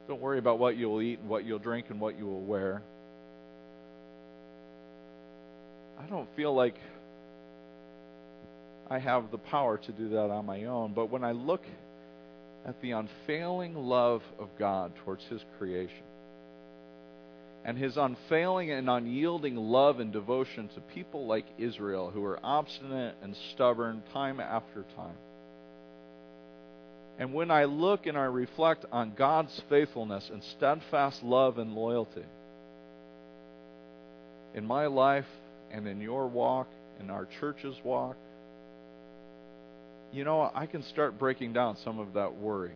Don't 0.08 0.20
worry 0.20 0.38
about 0.38 0.58
what 0.58 0.76
you'll 0.76 1.00
eat 1.00 1.20
and 1.20 1.28
what 1.28 1.46
you'll 1.46 1.58
drink 1.58 1.86
and 1.88 2.00
what 2.00 2.18
you 2.18 2.26
will 2.26 2.42
wear. 2.42 2.82
I 5.98 6.06
don't 6.10 6.28
feel 6.36 6.54
like 6.54 6.74
I 8.90 8.98
have 8.98 9.30
the 9.30 9.38
power 9.38 9.78
to 9.78 9.92
do 9.92 10.08
that 10.10 10.30
on 10.30 10.44
my 10.46 10.64
own. 10.64 10.92
But 10.92 11.10
when 11.10 11.22
I 11.22 11.30
look 11.30 11.62
at 12.66 12.82
the 12.82 12.90
unfailing 12.90 13.76
love 13.76 14.22
of 14.38 14.48
God 14.58 14.92
towards 15.04 15.24
His 15.24 15.40
creation, 15.58 16.02
and 17.64 17.78
His 17.78 17.96
unfailing 17.96 18.72
and 18.72 18.90
unyielding 18.90 19.54
love 19.54 20.00
and 20.00 20.12
devotion 20.12 20.68
to 20.74 20.80
people 20.80 21.26
like 21.26 21.46
Israel 21.56 22.10
who 22.10 22.24
are 22.24 22.40
obstinate 22.42 23.14
and 23.22 23.36
stubborn 23.52 24.02
time 24.12 24.40
after 24.40 24.84
time. 24.96 25.16
And 27.18 27.34
when 27.34 27.50
I 27.50 27.64
look 27.64 28.06
and 28.06 28.16
I 28.16 28.24
reflect 28.24 28.86
on 28.90 29.12
God's 29.16 29.60
faithfulness 29.68 30.28
and 30.32 30.42
steadfast 30.56 31.22
love 31.22 31.58
and 31.58 31.74
loyalty 31.74 32.24
in 34.54 34.64
my 34.64 34.86
life 34.86 35.26
and 35.70 35.86
in 35.86 36.00
your 36.00 36.26
walk, 36.26 36.66
in 36.98 37.10
our 37.10 37.28
church's 37.38 37.76
walk, 37.84 38.16
you 40.12 40.24
know, 40.24 40.50
I 40.54 40.66
can 40.66 40.82
start 40.84 41.18
breaking 41.18 41.52
down 41.52 41.76
some 41.84 41.98
of 41.98 42.14
that 42.14 42.34
worry, 42.34 42.74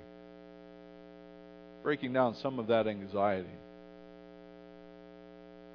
breaking 1.83 2.13
down 2.13 2.37
some 2.41 2.59
of 2.59 2.69
that 2.69 2.87
anxiety. 2.87 3.49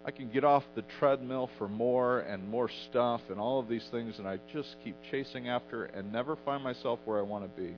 I 0.06 0.12
can 0.12 0.30
get 0.32 0.44
off 0.44 0.64
the 0.76 0.84
treadmill 0.98 1.50
for 1.58 1.68
more 1.68 2.20
and 2.20 2.48
more 2.48 2.70
stuff 2.90 3.22
and 3.30 3.40
all 3.40 3.60
of 3.60 3.68
these 3.68 3.86
things, 3.92 4.18
and 4.18 4.28
I 4.28 4.40
just 4.54 4.76
keep 4.84 4.96
chasing 5.12 5.50
after 5.50 5.86
and 5.86 6.12
never 6.12 6.38
find 6.46 6.64
myself 6.64 7.00
where 7.04 7.20
I 7.20 7.24
want 7.24 7.44
to 7.44 7.62
be. 7.62 7.74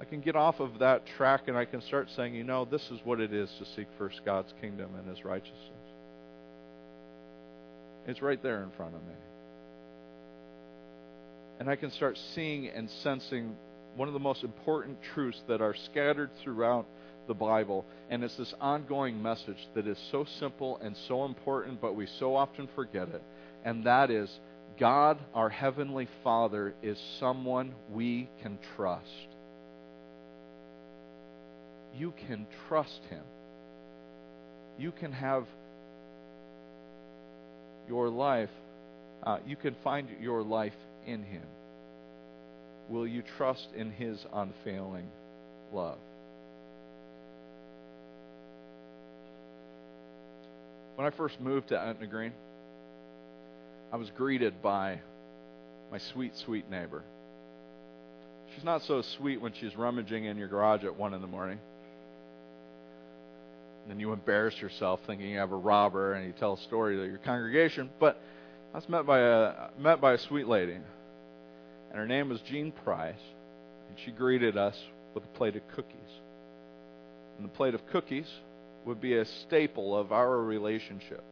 I 0.00 0.04
can 0.04 0.20
get 0.20 0.34
off 0.34 0.58
of 0.58 0.80
that 0.80 1.06
track 1.16 1.42
and 1.46 1.56
I 1.56 1.64
can 1.64 1.80
start 1.82 2.08
saying, 2.16 2.34
you 2.34 2.42
know, 2.42 2.64
this 2.64 2.82
is 2.90 2.98
what 3.04 3.20
it 3.20 3.32
is 3.32 3.48
to 3.58 3.66
seek 3.76 3.86
first 3.98 4.24
God's 4.24 4.52
kingdom 4.60 4.90
and 4.98 5.06
His 5.06 5.24
righteousness. 5.24 5.58
It's 8.08 8.20
right 8.20 8.42
there 8.42 8.64
in 8.64 8.70
front 8.70 8.96
of 8.96 9.02
me 9.02 9.14
and 11.62 11.70
I 11.70 11.76
can 11.76 11.92
start 11.92 12.18
seeing 12.34 12.66
and 12.66 12.90
sensing 13.04 13.54
one 13.94 14.08
of 14.08 14.14
the 14.14 14.18
most 14.18 14.42
important 14.42 14.98
truths 15.14 15.40
that 15.46 15.60
are 15.60 15.76
scattered 15.84 16.30
throughout 16.42 16.86
the 17.28 17.34
Bible. 17.34 17.86
And 18.10 18.24
it's 18.24 18.36
this 18.36 18.52
ongoing 18.60 19.22
message 19.22 19.68
that 19.76 19.86
is 19.86 19.96
so 20.10 20.26
simple 20.40 20.78
and 20.78 20.96
so 21.06 21.24
important, 21.24 21.80
but 21.80 21.94
we 21.94 22.08
so 22.18 22.34
often 22.34 22.68
forget 22.74 23.10
it. 23.10 23.22
And 23.64 23.86
that 23.86 24.10
is 24.10 24.28
God, 24.80 25.20
our 25.34 25.48
Heavenly 25.48 26.08
Father, 26.24 26.74
is 26.82 26.98
someone 27.20 27.76
we 27.92 28.28
can 28.42 28.58
trust. 28.74 29.06
You 31.94 32.12
can 32.26 32.44
trust 32.66 33.02
Him. 33.08 33.22
You 34.80 34.90
can 34.90 35.12
have 35.12 35.44
your 37.88 38.08
life, 38.08 38.50
uh, 39.22 39.38
you 39.46 39.54
can 39.54 39.76
find 39.84 40.08
your 40.20 40.42
life 40.42 40.72
in 41.06 41.22
Him? 41.22 41.42
Will 42.88 43.06
you 43.06 43.22
trust 43.36 43.68
in 43.74 43.90
His 43.90 44.24
unfailing 44.32 45.08
love? 45.72 45.98
When 50.96 51.06
I 51.06 51.10
first 51.10 51.40
moved 51.40 51.68
to 51.68 51.80
Etna 51.80 52.06
Green, 52.06 52.32
I 53.92 53.96
was 53.96 54.10
greeted 54.10 54.62
by 54.62 55.00
my 55.90 55.98
sweet, 55.98 56.36
sweet 56.36 56.70
neighbor. 56.70 57.02
She's 58.54 58.64
not 58.64 58.82
so 58.82 59.02
sweet 59.02 59.40
when 59.40 59.52
she's 59.52 59.76
rummaging 59.76 60.24
in 60.24 60.36
your 60.36 60.48
garage 60.48 60.84
at 60.84 60.96
1 60.96 61.14
in 61.14 61.20
the 61.20 61.26
morning. 61.26 61.58
And 63.82 63.90
then 63.90 64.00
you 64.00 64.12
embarrass 64.12 64.60
yourself 64.60 65.00
thinking 65.06 65.28
you 65.30 65.38
have 65.38 65.52
a 65.52 65.56
robber 65.56 66.12
and 66.14 66.26
you 66.26 66.32
tell 66.32 66.54
a 66.54 66.58
story 66.58 66.96
to 66.96 67.04
your 67.04 67.18
congregation. 67.18 67.90
But 67.98 68.20
I 68.72 68.76
was 68.76 68.88
met 68.88 69.04
by 69.04 69.20
a 69.20 69.52
met 69.78 70.00
by 70.00 70.14
a 70.14 70.18
sweet 70.18 70.48
lady, 70.48 70.72
and 70.72 71.94
her 71.94 72.06
name 72.06 72.30
was 72.30 72.40
Jean 72.40 72.72
Price, 72.72 73.20
and 73.88 73.98
she 73.98 74.10
greeted 74.10 74.56
us 74.56 74.78
with 75.14 75.24
a 75.24 75.38
plate 75.38 75.56
of 75.56 75.62
cookies. 75.74 76.20
And 77.36 77.44
the 77.44 77.52
plate 77.52 77.74
of 77.74 77.86
cookies 77.88 78.28
would 78.86 78.98
be 78.98 79.16
a 79.16 79.26
staple 79.26 79.94
of 79.96 80.10
our 80.10 80.40
relationship. 80.40 81.22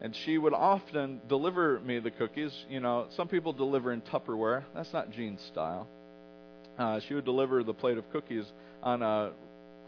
And 0.00 0.16
she 0.24 0.38
would 0.38 0.54
often 0.54 1.20
deliver 1.28 1.78
me 1.80 1.98
the 1.98 2.10
cookies. 2.10 2.52
You 2.70 2.80
know, 2.80 3.08
some 3.16 3.28
people 3.28 3.52
deliver 3.52 3.92
in 3.92 4.00
Tupperware. 4.00 4.64
That's 4.74 4.92
not 4.94 5.10
Jean's 5.10 5.42
style. 5.42 5.88
Uh, 6.78 7.00
she 7.00 7.14
would 7.14 7.24
deliver 7.24 7.62
the 7.64 7.74
plate 7.74 7.98
of 7.98 8.10
cookies 8.12 8.44
on 8.82 9.02
a 9.02 9.32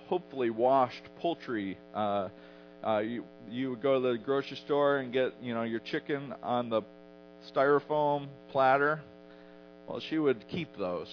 hopefully 0.08 0.50
washed 0.50 1.04
poultry 1.20 1.78
uh, 1.94 2.28
uh, 2.86 2.98
you 2.98 3.24
you 3.50 3.70
would 3.70 3.82
go 3.82 4.00
to 4.00 4.12
the 4.12 4.18
grocery 4.18 4.56
store 4.64 4.98
and 4.98 5.12
get 5.12 5.34
you 5.42 5.54
know 5.54 5.62
your 5.62 5.80
chicken 5.80 6.34
on 6.42 6.70
the 6.70 6.82
styrofoam 7.54 8.28
platter. 8.50 9.00
Well, 9.86 10.00
she 10.08 10.18
would 10.18 10.48
keep 10.48 10.76
those. 10.78 11.08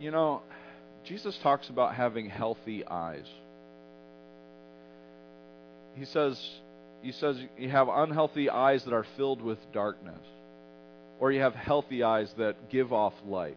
You 0.00 0.10
know, 0.10 0.42
Jesus 1.04 1.38
talks 1.42 1.68
about 1.68 1.94
having 1.94 2.28
healthy 2.28 2.84
eyes. 2.86 3.26
He 5.94 6.04
says 6.06 6.40
he 7.02 7.12
says 7.12 7.36
you 7.56 7.68
have 7.68 7.88
unhealthy 7.88 8.50
eyes 8.50 8.84
that 8.84 8.94
are 8.94 9.06
filled 9.16 9.42
with 9.42 9.58
darkness 9.72 10.18
or 11.20 11.32
you 11.32 11.40
have 11.40 11.54
healthy 11.54 12.02
eyes 12.02 12.32
that 12.38 12.70
give 12.70 12.92
off 12.92 13.14
light. 13.26 13.56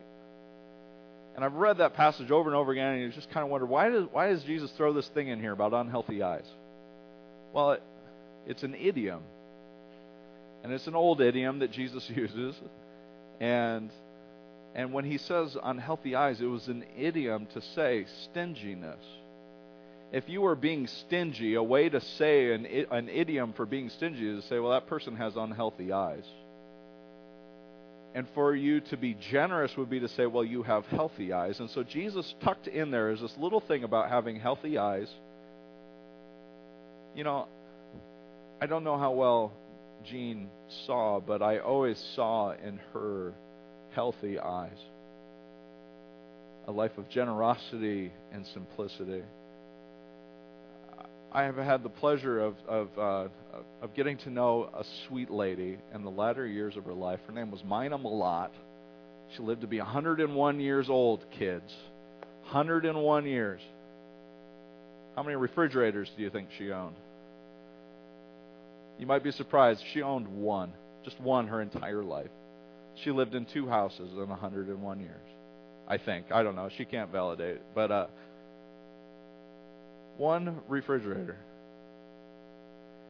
And 1.37 1.45
I've 1.45 1.53
read 1.53 1.77
that 1.77 1.93
passage 1.93 2.31
over 2.31 2.49
and 2.49 2.57
over 2.57 2.71
again, 2.71 2.93
and 2.93 3.01
you 3.03 3.11
just 3.11 3.29
kind 3.29 3.43
of 3.43 3.51
wonder 3.51 3.67
why 3.67 3.89
does 3.89 4.07
why 4.11 4.29
does 4.29 4.43
Jesus 4.43 4.71
throw 4.71 4.91
this 4.91 5.07
thing 5.09 5.27
in 5.27 5.39
here 5.39 5.51
about 5.51 5.71
unhealthy 5.71 6.23
eyes? 6.23 6.47
Well, 7.53 7.73
it, 7.73 7.83
it's 8.47 8.63
an 8.63 8.73
idiom, 8.73 9.21
and 10.63 10.73
it's 10.73 10.87
an 10.87 10.95
old 10.95 11.21
idiom 11.21 11.59
that 11.59 11.71
Jesus 11.71 12.09
uses, 12.15 12.55
and 13.39 13.91
and 14.73 14.91
when 14.91 15.05
he 15.05 15.19
says 15.19 15.55
unhealthy 15.63 16.15
eyes, 16.15 16.41
it 16.41 16.45
was 16.45 16.67
an 16.69 16.83
idiom 16.97 17.45
to 17.53 17.61
say 17.61 18.07
stinginess. 18.23 19.05
If 20.11 20.29
you 20.29 20.41
were 20.41 20.55
being 20.55 20.87
stingy, 20.87 21.53
a 21.53 21.61
way 21.61 21.87
to 21.87 22.01
say 22.01 22.53
an, 22.53 22.65
an 22.65 23.09
idiom 23.09 23.53
for 23.53 23.67
being 23.67 23.89
stingy 23.89 24.27
is 24.27 24.43
to 24.43 24.49
say, 24.49 24.59
well, 24.59 24.71
that 24.71 24.87
person 24.87 25.17
has 25.17 25.35
unhealthy 25.35 25.91
eyes. 25.91 26.25
And 28.17 28.25
for 28.33 28.55
you 28.55 28.79
to 28.79 28.97
be 28.97 29.15
generous 29.29 29.77
would 29.77 29.91
be 29.91 29.99
to 29.99 30.07
say, 30.07 30.25
well, 30.25 30.43
you 30.43 30.63
have 30.63 30.87
healthy 30.87 31.33
eyes. 31.33 31.59
And 31.59 31.69
so 31.69 31.83
Jesus 31.83 32.33
tucked 32.43 32.65
in 32.65 32.89
there 32.89 33.11
is 33.11 33.21
this 33.21 33.37
little 33.37 33.59
thing 33.59 33.83
about 33.83 34.09
having 34.09 34.39
healthy 34.39 34.79
eyes. 34.79 35.07
You 37.13 37.23
know, 37.23 37.47
I 38.59 38.65
don't 38.65 38.83
know 38.83 38.97
how 38.97 39.11
well 39.11 39.51
Jean 40.03 40.49
saw, 40.87 41.19
but 41.19 41.43
I 41.43 41.59
always 41.59 42.03
saw 42.15 42.53
in 42.53 42.79
her 42.91 43.35
healthy 43.93 44.39
eyes 44.39 44.79
a 46.67 46.71
life 46.71 46.97
of 46.97 47.07
generosity 47.09 48.11
and 48.33 48.47
simplicity. 48.47 49.21
I 51.37 51.43
have 51.43 51.57
had 51.57 51.83
the 51.83 51.89
pleasure 51.89 52.39
of 52.39 52.55
of 52.67 52.89
uh, 52.97 53.27
of 53.83 53.93
getting 53.93 54.17
to 54.19 54.31
know 54.31 54.71
a 54.73 54.83
sweet 55.07 55.29
lady 55.29 55.77
in 55.93 56.03
the 56.03 56.09
latter 56.09 56.47
years 56.47 56.75
of 56.75 56.85
her 56.85 56.95
life. 56.95 57.19
Her 57.27 57.31
name 57.31 57.51
was 57.51 57.63
Mina 57.63 57.99
Malat. 57.99 58.49
She 59.35 59.43
lived 59.43 59.61
to 59.61 59.67
be 59.67 59.77
101 59.77 60.59
years 60.59 60.89
old, 60.89 61.23
kids. 61.37 61.71
101 62.49 63.27
years. 63.27 63.61
How 65.15 65.21
many 65.21 65.35
refrigerators 65.35 66.09
do 66.17 66.23
you 66.23 66.31
think 66.31 66.49
she 66.57 66.71
owned? 66.71 66.95
You 68.97 69.05
might 69.05 69.23
be 69.23 69.31
surprised. 69.31 69.83
She 69.93 70.01
owned 70.01 70.27
one, 70.27 70.73
just 71.05 71.21
one 71.21 71.49
her 71.49 71.61
entire 71.61 72.03
life. 72.03 72.31
She 73.03 73.11
lived 73.11 73.35
in 73.35 73.45
two 73.45 73.67
houses 73.67 74.11
in 74.11 74.27
101 74.27 74.99
years. 74.99 75.27
I 75.87 75.99
think. 75.99 76.31
I 76.31 76.41
don't 76.41 76.55
know. 76.55 76.69
She 76.75 76.83
can't 76.83 77.11
validate 77.11 77.57
it. 77.57 77.65
But 77.75 77.91
uh, 77.91 78.07
one 80.17 80.59
refrigerator. 80.67 81.37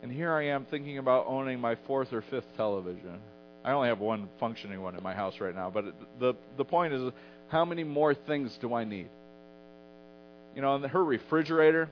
And 0.04 0.12
here 0.12 0.32
I 0.32 0.48
am 0.48 0.66
thinking 0.66 0.98
about 1.00 1.26
owning 1.28 1.60
my 1.60 1.76
fourth 1.88 2.14
or 2.14 2.22
fifth 2.22 2.56
television. 2.56 3.20
I 3.66 3.72
only 3.72 3.90
have 3.90 4.00
one 4.00 4.30
functioning 4.40 4.82
one 4.82 4.96
in 4.96 5.04
my 5.04 5.14
house 5.14 5.40
right 5.40 5.56
now, 5.56 5.70
but 5.70 5.86
the 6.20 6.36
the 6.56 6.64
point 6.64 6.94
is 6.94 7.12
how 7.48 7.66
many 7.66 7.84
more 7.84 8.14
things 8.14 8.58
do 8.62 8.74
I 8.74 8.84
need? 8.84 9.10
You 10.56 10.62
know, 10.62 10.76
and 10.76 10.86
her 10.86 11.04
refrigerator 11.04 11.90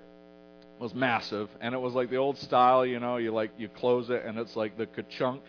was 0.80 0.93
massive 0.93 1.49
and 1.62 1.73
it 1.73 1.78
was 1.78 1.93
like 1.93 2.10
the 2.10 2.17
old 2.17 2.38
style, 2.38 2.86
you 2.86 2.99
know, 2.99 3.17
you 3.17 3.32
like 3.32 3.51
you 3.58 3.69
close 3.69 4.10
it 4.10 4.23
and 4.25 4.38
it's 4.38 4.56
like 4.56 4.78
the 4.78 4.86
ka-chunk 4.86 5.41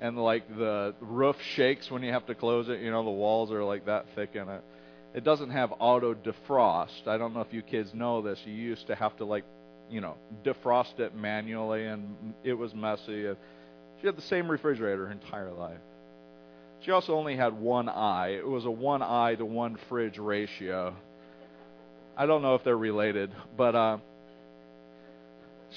and 0.00 0.18
like 0.18 0.48
the 0.56 0.94
roof 1.00 1.36
shakes 1.54 1.90
when 1.90 2.02
you 2.02 2.12
have 2.12 2.26
to 2.26 2.34
close 2.34 2.68
it, 2.68 2.80
you 2.80 2.90
know, 2.90 3.04
the 3.04 3.10
walls 3.10 3.52
are 3.52 3.62
like 3.62 3.86
that 3.86 4.06
thick 4.14 4.30
in 4.34 4.48
it. 4.48 4.64
It 5.12 5.24
doesn't 5.24 5.50
have 5.50 5.72
auto 5.78 6.14
defrost. 6.14 7.06
I 7.06 7.18
don't 7.18 7.34
know 7.34 7.40
if 7.40 7.52
you 7.52 7.62
kids 7.62 7.92
know 7.94 8.22
this. 8.22 8.38
You 8.44 8.52
used 8.52 8.86
to 8.86 8.94
have 8.94 9.16
to 9.16 9.24
like, 9.24 9.44
you 9.90 10.00
know, 10.00 10.16
defrost 10.44 11.00
it 11.00 11.14
manually, 11.16 11.86
and 11.86 12.34
it 12.44 12.54
was 12.54 12.74
messy. 12.74 13.26
She 14.00 14.06
had 14.06 14.16
the 14.16 14.22
same 14.22 14.50
refrigerator 14.50 15.06
her 15.06 15.12
entire 15.12 15.52
life. 15.52 15.80
She 16.80 16.92
also 16.92 17.14
only 17.14 17.36
had 17.36 17.52
one 17.52 17.88
eye. 17.88 18.34
It 18.38 18.46
was 18.46 18.64
a 18.64 18.70
one 18.70 19.02
eye 19.02 19.34
to 19.34 19.44
one 19.44 19.76
fridge 19.88 20.16
ratio. 20.16 20.94
I 22.16 22.26
don't 22.26 22.40
know 22.42 22.54
if 22.54 22.64
they're 22.64 22.76
related, 22.76 23.30
but 23.56 23.74
uh, 23.74 23.98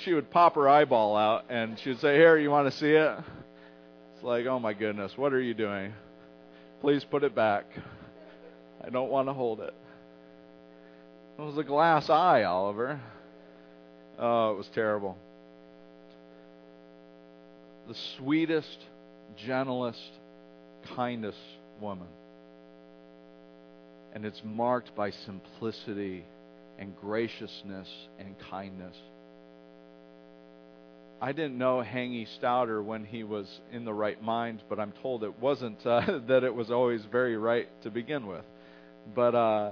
she 0.03 0.13
would 0.13 0.31
pop 0.31 0.55
her 0.55 0.69
eyeball 0.69 1.17
out 1.17 1.45
and 1.49 1.77
she 1.79 1.89
would 1.89 1.99
say, 1.99 2.15
Here, 2.15 2.37
you 2.37 2.49
want 2.49 2.71
to 2.71 2.77
see 2.77 2.91
it? 2.91 3.17
It's 4.15 4.23
like, 4.23 4.45
Oh 4.45 4.59
my 4.59 4.73
goodness, 4.73 5.11
what 5.17 5.33
are 5.33 5.41
you 5.41 5.53
doing? 5.53 5.93
Please 6.81 7.03
put 7.03 7.23
it 7.23 7.35
back. 7.35 7.65
I 8.83 8.89
don't 8.89 9.09
want 9.09 9.29
to 9.29 9.33
hold 9.33 9.61
it. 9.61 9.73
It 11.37 11.41
was 11.41 11.57
a 11.57 11.63
glass 11.63 12.09
eye, 12.09 12.43
Oliver. 12.43 12.99
Oh, 14.19 14.51
it 14.51 14.57
was 14.57 14.69
terrible. 14.75 15.17
The 17.87 17.95
sweetest, 18.17 18.77
gentlest, 19.37 20.11
kindest 20.95 21.39
woman. 21.79 22.07
And 24.13 24.25
it's 24.25 24.41
marked 24.43 24.95
by 24.95 25.11
simplicity 25.11 26.25
and 26.77 26.95
graciousness 26.95 27.87
and 28.19 28.35
kindness. 28.51 28.95
I 31.19 31.31
didn't 31.31 31.57
know 31.57 31.81
Hangy 31.81 32.27
Stouter 32.37 32.83
when 32.83 33.05
he 33.05 33.23
was 33.23 33.47
in 33.71 33.85
the 33.85 33.93
right 33.93 34.21
mind, 34.21 34.61
but 34.69 34.79
I'm 34.79 34.91
told 35.01 35.23
it 35.23 35.39
wasn't 35.39 35.83
uh, 35.85 36.19
that 36.27 36.43
it 36.43 36.53
was 36.53 36.69
always 36.69 37.01
very 37.05 37.37
right 37.37 37.69
to 37.83 37.89
begin 37.89 38.27
with 38.27 38.43
but 39.15 39.35
uh, 39.35 39.71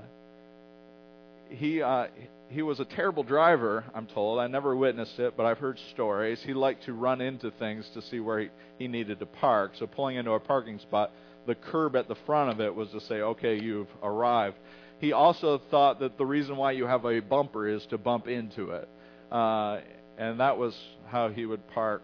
he 1.50 1.82
uh, 1.82 2.08
he 2.50 2.62
was 2.62 2.80
a 2.80 2.86
terrible 2.86 3.24
driver. 3.24 3.86
I'm 3.94 4.08
told. 4.08 4.40
I 4.40 4.48
never 4.48 4.76
witnessed 4.76 5.20
it, 5.20 5.36
but 5.38 5.46
I've 5.46 5.58
heard 5.58 5.80
stories. 5.92 6.42
He 6.46 6.54
liked 6.54 6.86
to 6.86 6.94
run 6.94 7.22
into 7.22 7.52
things 7.52 7.90
to 7.94 8.02
see 8.02 8.20
where 8.20 8.40
he, 8.40 8.50
he 8.78 8.88
needed 8.88 9.20
to 9.20 9.26
park. 9.26 9.74
So 9.80 9.88
pulling 9.88 10.18
into 10.18 10.32
a 10.32 10.40
parking 10.40 10.80
spot, 10.80 11.12
the 11.48 11.56
curb 11.56 11.96
at 11.96 12.08
the 12.08 12.16
front 12.26 12.52
of 12.52 12.60
it 12.60 12.74
was 12.74 12.90
to 12.90 13.02
say, 13.02 13.22
"Okay, 13.22 13.60
you've 13.62 13.90
arrived." 14.04 14.58
He 15.00 15.14
also 15.14 15.62
thought 15.72 16.00
that 16.00 16.18
the 16.18 16.26
reason 16.26 16.58
why 16.58 16.74
you 16.74 16.86
have 16.86 17.06
a 17.06 17.20
bumper 17.22 17.68
is 17.68 17.86
to 17.88 17.98
bump 17.98 18.28
into 18.28 18.72
it, 18.72 18.88
uh, 19.32 19.80
and 20.18 20.40
that 20.40 20.58
was 20.58 20.76
how 21.08 21.30
he 21.30 21.46
would 21.46 21.68
park. 21.70 22.04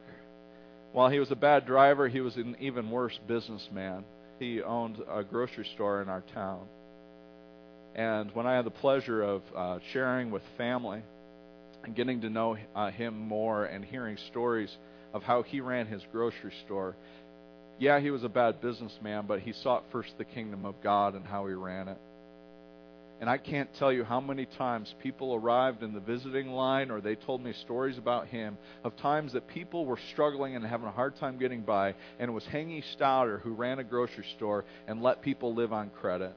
While 0.94 1.10
he 1.10 1.20
was 1.20 1.30
a 1.30 1.36
bad 1.36 1.66
driver, 1.66 2.08
he 2.08 2.22
was 2.22 2.38
an 2.38 2.56
even 2.60 2.90
worse 2.90 3.20
businessman. 3.28 4.04
He 4.40 4.64
owned 4.64 4.98
a 5.12 5.24
grocery 5.24 5.68
store 5.76 6.02
in 6.02 6.10
our 6.10 6.24
town 6.34 6.68
and 7.98 8.30
when 8.36 8.46
I 8.46 8.56
had 8.56 8.66
the 8.66 8.72
pleasure 8.72 9.24
of 9.24 9.42
uh, 9.56 9.80
sharing 9.92 10.30
with 10.30 10.44
family 10.56 11.02
and 11.84 11.96
getting 11.96 12.22
to 12.22 12.30
know 12.30 12.56
uh, 12.76 12.92
him 12.92 13.20
more 13.20 13.66
and 13.66 13.84
hearing 13.84 14.18
stories 14.30 14.74
of 15.14 15.24
how 15.24 15.42
he 15.42 15.62
ran 15.62 15.88
his 15.88 16.04
grocery 16.12 16.54
store, 16.66 16.96
yeah, 17.80 18.00
he 18.00 18.12
was 18.12 18.24
a 18.24 18.30
bad 18.30 18.62
businessman, 18.62 19.26
but 19.28 19.40
he 19.40 19.52
sought 19.52 19.84
first 19.92 20.12
the 20.20 20.26
kingdom 20.26 20.64
of 20.64 20.76
God 20.84 21.16
and 21.16 21.26
how 21.26 21.48
he 21.48 21.54
ran 21.56 21.88
it. 21.88 21.98
And 23.20 23.28
I 23.28 23.40
can't 23.40 23.70
tell 23.80 23.92
you 23.92 24.04
how 24.04 24.22
many 24.22 24.46
times 24.46 24.94
people 25.02 25.34
arrived 25.34 25.82
in 25.82 25.94
the 25.96 26.00
visiting 26.00 26.50
line 26.50 26.92
or 26.92 27.02
they 27.02 27.16
told 27.16 27.44
me 27.44 27.52
stories 27.64 27.98
about 27.98 28.28
him 28.28 28.60
of 28.84 28.96
times 28.98 29.34
that 29.34 29.48
people 29.48 29.88
were 29.88 29.98
struggling 30.12 30.56
and 30.56 30.64
having 30.64 30.88
a 30.88 30.92
hard 30.92 31.16
time 31.18 31.40
getting 31.40 31.62
by, 31.62 31.96
and 32.20 32.30
it 32.30 32.34
was 32.34 32.44
Hangy 32.44 32.84
Stouter 32.94 33.40
who 33.40 33.54
ran 33.54 33.80
a 33.80 33.84
grocery 33.84 34.26
store 34.36 34.66
and 34.88 35.02
let 35.02 35.24
people 35.24 35.56
live 35.56 35.74
on 35.74 35.90
credit 35.90 36.36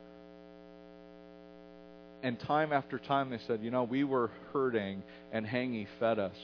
and 2.22 2.38
time 2.40 2.72
after 2.72 2.98
time 2.98 3.30
they 3.30 3.38
said, 3.46 3.60
you 3.62 3.70
know, 3.70 3.84
we 3.84 4.04
were 4.04 4.30
hurting 4.52 5.02
and 5.32 5.46
Hangy 5.46 5.86
fed 5.98 6.18
us. 6.18 6.36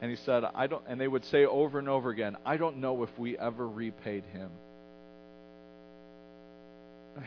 And 0.00 0.10
he 0.10 0.16
said, 0.24 0.44
I 0.54 0.66
don't 0.66 0.82
and 0.88 1.00
they 1.00 1.08
would 1.08 1.24
say 1.26 1.44
over 1.44 1.78
and 1.78 1.88
over 1.88 2.10
again, 2.10 2.36
I 2.44 2.56
don't 2.56 2.78
know 2.78 3.02
if 3.02 3.10
we 3.18 3.38
ever 3.38 3.66
repaid 3.66 4.24
him. 4.32 4.50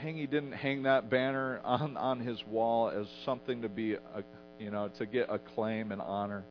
Hangy 0.04 0.30
didn't 0.30 0.52
hang 0.52 0.84
that 0.84 1.10
banner 1.10 1.62
on, 1.63 1.96
on 1.96 2.20
his 2.20 2.43
wall 2.46 2.89
as 2.89 3.08
something 3.24 3.62
to 3.62 3.70
be 3.70 3.93
a, 3.93 4.24
you 4.60 4.70
know, 4.70 4.89
to 4.98 5.06
get 5.06 5.28
acclaim 5.30 5.93
and 5.93 6.02
honor. 6.02 6.43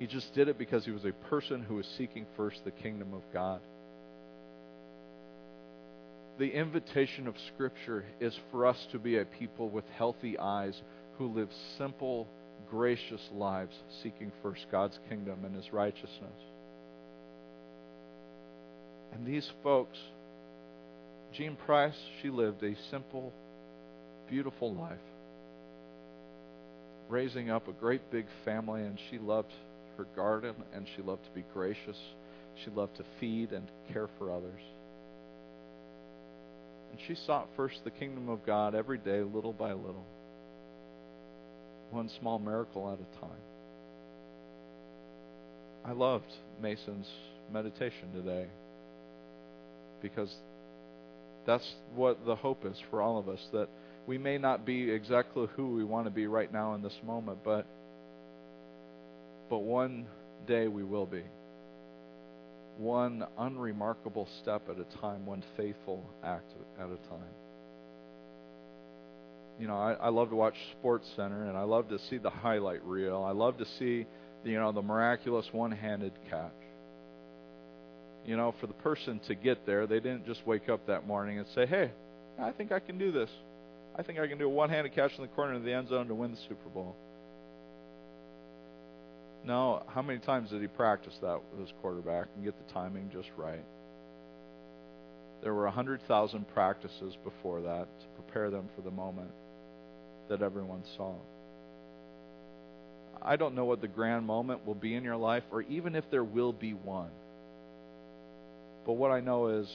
He 0.00 0.06
just 0.06 0.34
did 0.34 0.48
it 0.48 0.58
because 0.58 0.84
he 0.84 0.90
was 0.90 1.04
a 1.04 1.12
person 1.28 1.62
who 1.62 1.76
was 1.76 1.86
seeking 1.96 2.26
first 2.36 2.58
the 2.64 2.72
kingdom 2.72 3.14
of 3.14 3.22
God 3.32 3.60
the 6.38 6.50
invitation 6.50 7.26
of 7.26 7.34
Scripture 7.54 8.04
is 8.20 8.36
for 8.50 8.66
us 8.66 8.76
to 8.92 8.98
be 8.98 9.18
a 9.18 9.24
people 9.24 9.68
with 9.70 9.84
healthy 9.96 10.38
eyes 10.38 10.80
who 11.16 11.28
live 11.28 11.48
simple, 11.78 12.28
gracious 12.70 13.20
lives, 13.32 13.74
seeking 14.02 14.30
first 14.42 14.66
God's 14.70 14.98
kingdom 15.08 15.44
and 15.44 15.54
His 15.54 15.72
righteousness. 15.72 16.10
And 19.12 19.26
these 19.26 19.50
folks, 19.62 19.96
Jean 21.32 21.56
Price, 21.56 21.96
she 22.20 22.28
lived 22.28 22.62
a 22.62 22.74
simple, 22.90 23.32
beautiful 24.28 24.74
life, 24.74 24.98
raising 27.08 27.50
up 27.50 27.66
a 27.66 27.72
great 27.72 28.10
big 28.10 28.26
family, 28.44 28.82
and 28.82 28.98
she 29.10 29.18
loved 29.18 29.52
her 29.96 30.06
garden, 30.14 30.54
and 30.74 30.86
she 30.94 31.02
loved 31.02 31.24
to 31.24 31.30
be 31.30 31.44
gracious. 31.54 31.96
She 32.62 32.70
loved 32.70 32.96
to 32.96 33.04
feed 33.18 33.52
and 33.52 33.66
care 33.90 34.08
for 34.18 34.30
others. 34.30 34.60
And 36.96 37.04
she 37.06 37.22
sought 37.26 37.48
first 37.56 37.76
the 37.84 37.90
kingdom 37.90 38.30
of 38.30 38.46
God 38.46 38.74
every 38.74 38.96
day, 38.96 39.20
little 39.20 39.52
by 39.52 39.74
little, 39.74 40.06
one 41.90 42.10
small 42.18 42.38
miracle 42.38 42.90
at 42.90 42.98
a 42.98 43.20
time. 43.20 43.36
I 45.84 45.92
loved 45.92 46.32
Mason's 46.60 47.06
meditation 47.52 48.12
today 48.14 48.46
because 50.00 50.34
that's 51.46 51.70
what 51.94 52.24
the 52.24 52.34
hope 52.34 52.64
is 52.64 52.78
for 52.90 53.02
all 53.02 53.18
of 53.18 53.28
us 53.28 53.40
that 53.52 53.68
we 54.06 54.16
may 54.16 54.38
not 54.38 54.64
be 54.64 54.90
exactly 54.90 55.48
who 55.54 55.74
we 55.74 55.84
want 55.84 56.06
to 56.06 56.10
be 56.10 56.26
right 56.26 56.50
now 56.50 56.74
in 56.74 56.82
this 56.82 56.96
moment, 57.04 57.40
but 57.44 57.66
but 59.50 59.58
one 59.58 60.06
day 60.46 60.66
we 60.66 60.82
will 60.82 61.06
be. 61.06 61.22
One 62.78 63.24
unremarkable 63.38 64.28
step 64.42 64.68
at 64.68 64.76
a 64.78 64.98
time, 65.00 65.24
one 65.24 65.42
faithful 65.56 66.04
act 66.22 66.52
at 66.78 66.86
a 66.86 66.96
time. 67.08 67.34
You 69.58 69.66
know, 69.66 69.76
I, 69.76 69.94
I 69.94 70.08
love 70.10 70.28
to 70.30 70.36
watch 70.36 70.54
Sports 70.78 71.08
Center, 71.16 71.46
and 71.46 71.56
I 71.56 71.62
love 71.62 71.88
to 71.88 71.98
see 72.10 72.18
the 72.18 72.28
highlight 72.28 72.84
reel. 72.84 73.22
I 73.22 73.30
love 73.30 73.56
to 73.58 73.64
see, 73.78 74.06
you 74.44 74.58
know, 74.58 74.72
the 74.72 74.82
miraculous 74.82 75.46
one-handed 75.52 76.12
catch. 76.28 76.52
You 78.26 78.36
know, 78.36 78.54
for 78.60 78.66
the 78.66 78.74
person 78.74 79.20
to 79.28 79.34
get 79.34 79.64
there, 79.64 79.86
they 79.86 80.00
didn't 80.00 80.26
just 80.26 80.46
wake 80.46 80.68
up 80.68 80.86
that 80.88 81.06
morning 81.06 81.38
and 81.38 81.46
say, 81.54 81.64
"Hey, 81.64 81.92
I 82.38 82.50
think 82.50 82.72
I 82.72 82.80
can 82.80 82.98
do 82.98 83.10
this. 83.12 83.30
I 83.94 84.02
think 84.02 84.18
I 84.18 84.26
can 84.26 84.36
do 84.36 84.46
a 84.46 84.50
one-handed 84.50 84.94
catch 84.94 85.12
in 85.16 85.22
the 85.22 85.28
corner 85.28 85.54
of 85.54 85.62
the 85.62 85.72
end 85.72 85.88
zone 85.88 86.08
to 86.08 86.14
win 86.14 86.32
the 86.32 86.40
Super 86.48 86.68
Bowl." 86.68 86.94
No, 89.46 89.84
how 89.86 90.02
many 90.02 90.18
times 90.18 90.50
did 90.50 90.60
he 90.60 90.66
practice 90.66 91.14
that 91.22 91.40
with 91.52 91.60
his 91.60 91.72
quarterback 91.80 92.26
and 92.34 92.44
get 92.44 92.54
the 92.58 92.72
timing 92.72 93.10
just 93.12 93.28
right? 93.36 93.64
There 95.42 95.54
were 95.54 95.64
100,000 95.64 96.48
practices 96.48 97.16
before 97.22 97.60
that 97.62 97.86
to 98.00 98.06
prepare 98.20 98.50
them 98.50 98.68
for 98.74 98.82
the 98.82 98.90
moment 98.90 99.30
that 100.28 100.42
everyone 100.42 100.82
saw. 100.96 101.14
I 103.22 103.36
don't 103.36 103.54
know 103.54 103.64
what 103.64 103.80
the 103.80 103.88
grand 103.88 104.26
moment 104.26 104.66
will 104.66 104.74
be 104.74 104.94
in 104.94 105.04
your 105.04 105.16
life, 105.16 105.44
or 105.52 105.62
even 105.62 105.94
if 105.94 106.04
there 106.10 106.24
will 106.24 106.52
be 106.52 106.72
one. 106.72 107.10
But 108.84 108.94
what 108.94 109.10
I 109.12 109.20
know 109.20 109.48
is 109.60 109.68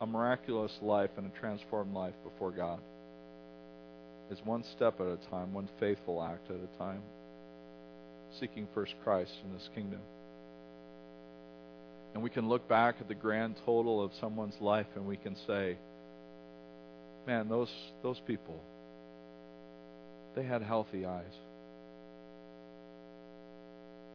a 0.00 0.06
miraculous 0.06 0.72
life 0.82 1.10
and 1.16 1.26
a 1.26 1.40
transformed 1.40 1.94
life 1.94 2.14
before 2.22 2.50
God 2.50 2.80
is 4.30 4.38
one 4.44 4.64
step 4.76 5.00
at 5.00 5.06
a 5.06 5.18
time, 5.30 5.52
one 5.52 5.68
faithful 5.80 6.22
act 6.22 6.50
at 6.50 6.56
a 6.56 6.78
time, 6.78 7.02
seeking 8.40 8.68
first 8.74 8.94
Christ 9.02 9.32
and 9.44 9.52
His 9.52 9.68
kingdom. 9.74 10.00
And 12.14 12.22
we 12.22 12.30
can 12.30 12.48
look 12.48 12.68
back 12.68 12.96
at 13.00 13.08
the 13.08 13.14
grand 13.14 13.56
total 13.66 14.02
of 14.02 14.12
someone's 14.20 14.54
life 14.60 14.86
and 14.94 15.06
we 15.06 15.16
can 15.16 15.36
say, 15.46 15.76
man, 17.26 17.48
those, 17.48 17.70
those 18.02 18.20
people, 18.26 18.60
they 20.36 20.44
had 20.44 20.62
healthy 20.62 21.04
eyes. 21.04 21.24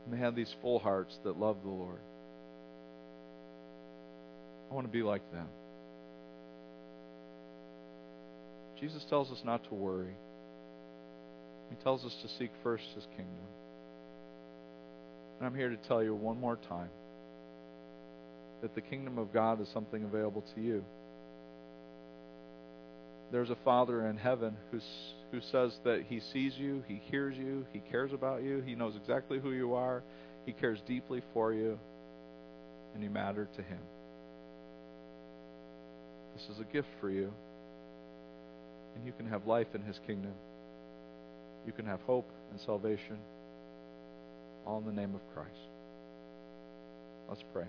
And 0.06 0.14
they 0.14 0.18
had 0.18 0.36
these 0.36 0.54
full 0.62 0.80
hearts 0.80 1.14
that 1.24 1.38
loved 1.38 1.64
the 1.64 1.70
Lord. 1.70 2.00
I 4.72 4.74
want 4.74 4.88
to 4.88 4.92
be 4.92 5.04
like 5.04 5.30
them. 5.32 5.48
Jesus 8.80 9.04
tells 9.10 9.30
us 9.30 9.42
not 9.44 9.68
to 9.68 9.76
worry. 9.76 10.16
He 11.70 11.76
tells 11.84 12.06
us 12.06 12.16
to 12.22 12.30
seek 12.40 12.52
first 12.64 12.86
His 12.96 13.06
kingdom. 13.18 13.46
And 15.39 15.47
I'm 15.47 15.56
here 15.56 15.69
to 15.69 15.78
tell 15.88 16.04
you 16.04 16.13
one 16.13 16.39
more 16.39 16.58
time 16.67 16.89
that 18.62 18.75
the 18.75 18.82
kingdom 18.82 19.17
of 19.17 19.34
God 19.34 19.62
is 19.62 19.69
something 19.73 20.04
available 20.04 20.43
to 20.54 20.62
you. 20.62 20.84
There's 23.32 23.49
a 23.49 23.58
Father 23.63 24.08
in 24.08 24.17
heaven 24.17 24.58
who's, 24.69 24.84
who 25.32 25.39
says 25.52 25.71
that 25.86 26.04
He 26.08 26.19
sees 26.34 26.56
you, 26.58 26.84
He 26.88 27.02
hears 27.06 27.38
you, 27.38 27.65
He 27.71 27.80
cares 27.80 28.12
about 28.12 28.43
you, 28.43 28.62
He 28.65 28.75
knows 28.75 28.95
exactly 28.95 29.39
who 29.39 29.52
you 29.52 29.75
are, 29.75 30.04
He 30.45 30.52
cares 30.52 30.80
deeply 30.88 31.21
for 31.34 31.54
you, 31.54 31.80
and 32.93 33.04
you 33.04 33.10
matter 33.10 33.47
to 33.56 33.62
Him. 33.62 33.80
This 36.36 36.56
is 36.56 36.60
a 36.60 36.73
gift 36.73 36.88
for 36.99 37.10
you, 37.10 37.32
and 38.95 39.06
you 39.06 39.13
can 39.13 39.28
have 39.28 39.45
life 39.45 39.67
in 39.73 39.84
His 39.84 39.99
kingdom. 40.06 40.34
You 41.65 41.71
can 41.71 41.86
have 41.86 42.02
hope 42.02 42.30
and 42.52 42.60
salvation, 42.62 43.17
in 44.78 44.86
the 44.86 44.92
name 44.92 45.16
of 45.16 45.22
Christ. 45.34 45.50
Let's 47.28 47.44
pray. 47.54 47.66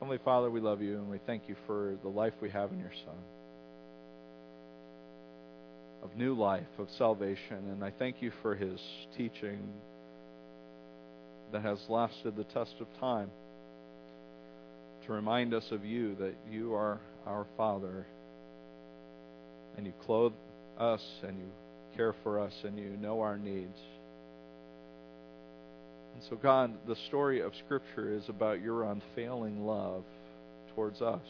Heavenly 0.00 0.18
Father, 0.24 0.50
we 0.50 0.60
love 0.60 0.80
you 0.80 0.96
and 0.96 1.10
we 1.10 1.18
thank 1.26 1.48
you 1.48 1.56
for 1.66 1.94
the 2.02 2.08
life 2.08 2.32
we 2.40 2.50
have 2.50 2.72
in 2.72 2.80
your 2.80 2.92
Son. 3.04 3.14
Of 6.02 6.16
new 6.16 6.34
life, 6.34 6.66
of 6.78 6.88
salvation. 6.96 7.58
And 7.70 7.84
I 7.84 7.92
thank 7.98 8.22
you 8.22 8.32
for 8.42 8.54
his 8.54 8.80
teaching 9.16 9.58
that 11.52 11.62
has 11.62 11.78
lasted 11.88 12.36
the 12.36 12.44
test 12.44 12.74
of 12.80 12.86
time 12.98 13.30
to 15.06 15.12
remind 15.12 15.52
us 15.52 15.64
of 15.70 15.84
you, 15.84 16.14
that 16.16 16.34
you 16.50 16.74
are 16.74 17.00
our 17.26 17.46
Father. 17.56 18.06
And 19.76 19.86
you 19.86 19.92
clothe 20.06 20.32
us 20.78 21.02
and 21.22 21.38
you 21.38 21.46
care 21.96 22.14
for 22.22 22.40
us 22.40 22.52
and 22.64 22.78
you 22.78 22.96
know 22.96 23.20
our 23.20 23.36
needs. 23.36 23.78
And 26.20 26.28
so, 26.28 26.36
God, 26.36 26.72
the 26.86 26.96
story 27.08 27.40
of 27.40 27.52
Scripture 27.64 28.12
is 28.12 28.28
about 28.28 28.60
your 28.60 28.82
unfailing 28.82 29.64
love 29.64 30.04
towards 30.74 31.00
us. 31.00 31.22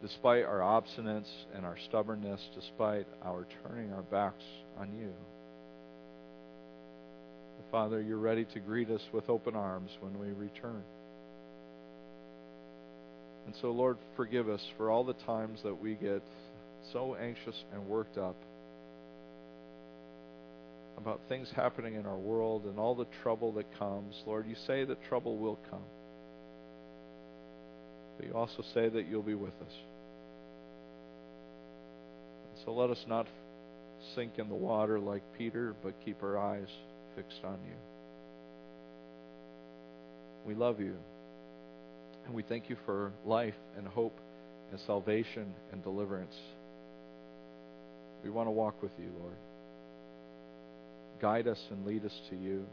Despite 0.00 0.44
our 0.44 0.60
obstinance 0.60 1.26
and 1.56 1.66
our 1.66 1.76
stubbornness, 1.88 2.40
despite 2.54 3.08
our 3.24 3.48
turning 3.64 3.92
our 3.92 4.02
backs 4.02 4.44
on 4.78 4.96
you. 4.96 5.10
Father, 7.72 8.00
you're 8.00 8.18
ready 8.18 8.44
to 8.54 8.60
greet 8.60 8.90
us 8.90 9.02
with 9.12 9.28
open 9.28 9.56
arms 9.56 9.90
when 10.00 10.16
we 10.20 10.28
return. 10.28 10.84
And 13.46 13.56
so, 13.60 13.72
Lord, 13.72 13.96
forgive 14.14 14.48
us 14.48 14.64
for 14.76 14.88
all 14.88 15.02
the 15.02 15.14
times 15.26 15.58
that 15.64 15.82
we 15.82 15.94
get 15.94 16.22
so 16.92 17.16
anxious 17.16 17.56
and 17.72 17.88
worked 17.88 18.18
up 18.18 18.36
about 21.02 21.20
things 21.28 21.48
happening 21.56 21.94
in 21.94 22.06
our 22.06 22.16
world 22.16 22.64
and 22.64 22.78
all 22.78 22.94
the 22.94 23.06
trouble 23.22 23.50
that 23.52 23.66
comes. 23.76 24.14
Lord, 24.24 24.46
you 24.46 24.54
say 24.66 24.84
that 24.84 25.02
trouble 25.08 25.36
will 25.36 25.58
come. 25.68 25.82
But 28.16 28.26
you 28.26 28.34
also 28.34 28.62
say 28.72 28.88
that 28.88 29.08
you'll 29.08 29.22
be 29.22 29.34
with 29.34 29.54
us. 29.60 29.74
And 32.54 32.64
so 32.64 32.72
let 32.72 32.90
us 32.90 33.04
not 33.08 33.26
sink 34.14 34.38
in 34.38 34.48
the 34.48 34.54
water 34.54 35.00
like 35.00 35.22
Peter, 35.36 35.74
but 35.82 35.94
keep 36.04 36.22
our 36.22 36.38
eyes 36.38 36.68
fixed 37.16 37.40
on 37.44 37.58
you. 37.66 37.74
We 40.46 40.54
love 40.54 40.78
you. 40.78 40.94
And 42.26 42.34
we 42.34 42.44
thank 42.44 42.70
you 42.70 42.76
for 42.86 43.12
life 43.26 43.54
and 43.76 43.88
hope 43.88 44.16
and 44.70 44.78
salvation 44.86 45.52
and 45.72 45.82
deliverance. 45.82 46.36
We 48.22 48.30
want 48.30 48.46
to 48.46 48.52
walk 48.52 48.80
with 48.80 48.92
you, 48.98 49.10
Lord. 49.20 49.36
Guide 51.22 51.46
us 51.46 51.64
and 51.70 51.86
lead 51.86 52.04
us 52.04 52.20
to 52.30 52.36
you. 52.36 52.66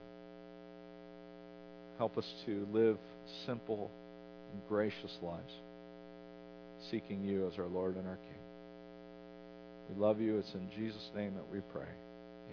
Help 2.00 2.18
us 2.18 2.26
to 2.48 2.68
live 2.74 2.98
simple 3.46 3.92
and 4.52 4.62
gracious 4.68 5.16
lives, 5.22 5.54
seeking 6.90 7.24
you 7.24 7.48
as 7.48 7.60
our 7.60 7.68
Lord 7.68 7.96
and 7.96 8.08
our 8.08 8.16
King. 8.16 8.40
We 9.90 10.02
love 10.02 10.20
you. 10.20 10.40
It's 10.40 10.54
in 10.56 10.68
Jesus' 10.76 11.12
name 11.16 11.36
that 11.36 11.46
we 11.54 11.60
pray. 11.72 11.88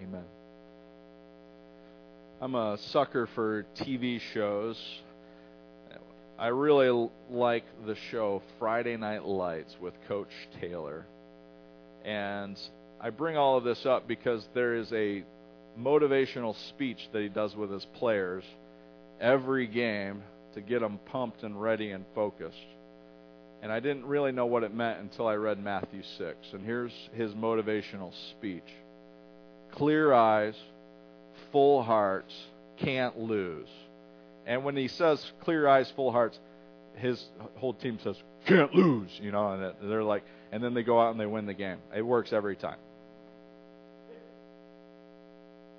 Amen. 0.02 0.24
I'm 2.42 2.54
a 2.54 2.76
sucker 2.76 3.26
for 3.34 3.64
TV 3.78 4.20
shows. 4.34 4.78
I 6.38 6.48
really 6.48 7.08
like 7.30 7.64
the 7.86 7.94
show 8.10 8.42
Friday 8.58 8.98
Night 8.98 9.24
Lights 9.24 9.74
with 9.80 9.94
Coach 10.06 10.28
Taylor. 10.60 11.06
And 12.04 12.60
I 13.00 13.08
bring 13.08 13.38
all 13.38 13.56
of 13.56 13.64
this 13.64 13.86
up 13.86 14.06
because 14.06 14.46
there 14.52 14.74
is 14.74 14.92
a 14.92 15.24
motivational 15.78 16.56
speech 16.68 17.08
that 17.12 17.22
he 17.22 17.28
does 17.28 17.54
with 17.54 17.70
his 17.70 17.86
players 17.98 18.44
every 19.20 19.66
game 19.66 20.22
to 20.54 20.60
get 20.60 20.80
them 20.80 20.98
pumped 21.06 21.42
and 21.42 21.60
ready 21.60 21.90
and 21.90 22.04
focused. 22.14 22.56
And 23.62 23.72
I 23.72 23.80
didn't 23.80 24.06
really 24.06 24.32
know 24.32 24.46
what 24.46 24.62
it 24.62 24.74
meant 24.74 25.00
until 25.00 25.26
I 25.26 25.34
read 25.34 25.58
Matthew 25.58 26.02
6. 26.18 26.36
And 26.52 26.64
here's 26.64 26.92
his 27.14 27.32
motivational 27.32 28.12
speech 28.32 28.68
Clear 29.72 30.12
eyes, 30.12 30.54
full 31.52 31.82
hearts, 31.82 32.34
can't 32.78 33.18
lose. 33.18 33.68
And 34.46 34.64
when 34.64 34.76
he 34.76 34.88
says 34.88 35.24
clear 35.42 35.66
eyes, 35.66 35.92
full 35.96 36.12
hearts, 36.12 36.38
his 36.94 37.22
whole 37.56 37.74
team 37.74 37.98
says, 38.02 38.16
can't 38.46 38.72
lose, 38.74 39.10
you 39.20 39.32
know, 39.32 39.52
and 39.52 39.90
they're 39.90 40.04
like, 40.04 40.24
and 40.52 40.62
then 40.62 40.72
they 40.72 40.82
go 40.82 41.00
out 41.00 41.10
and 41.10 41.20
they 41.20 41.26
win 41.26 41.46
the 41.46 41.54
game. 41.54 41.78
It 41.94 42.02
works 42.02 42.32
every 42.32 42.56
time. 42.56 42.78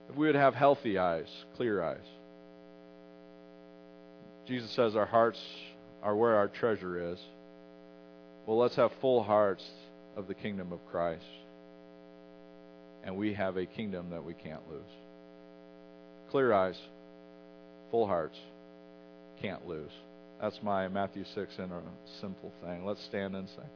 If 0.10 0.16
we 0.16 0.28
would 0.28 0.36
have 0.36 0.56
healthy 0.56 0.98
eyes, 0.98 1.28
clear 1.56 1.84
eyes. 1.84 1.98
Jesus 4.48 4.72
says 4.72 4.96
our 4.96 5.06
hearts 5.06 5.40
are 6.02 6.16
where 6.16 6.36
our 6.36 6.48
treasure 6.48 7.12
is. 7.12 7.20
Well, 8.46 8.58
let's 8.58 8.78
have 8.78 8.92
full 9.02 9.24
hearts 9.24 9.64
of 10.16 10.28
the 10.28 10.34
kingdom 10.34 10.72
of 10.72 10.80
Christ. 10.90 11.26
And 13.04 13.18
we 13.18 13.34
have 13.34 13.58
a 13.58 13.66
kingdom 13.66 14.10
that 14.12 14.24
we 14.24 14.34
can't 14.34 14.62
lose. 14.70 14.82
Clear 16.32 16.54
eyes, 16.54 16.78
full 17.92 18.08
hearts, 18.08 18.38
can't 19.42 19.68
lose. 19.68 19.92
That's 20.42 20.60
my 20.62 20.88
Matthew 20.88 21.26
6 21.36 21.54
in 21.58 21.72
a 21.72 21.82
simple 22.22 22.54
thing. 22.64 22.86
Let's 22.86 23.04
stand 23.06 23.36
and 23.36 23.50
sing. 23.50 23.70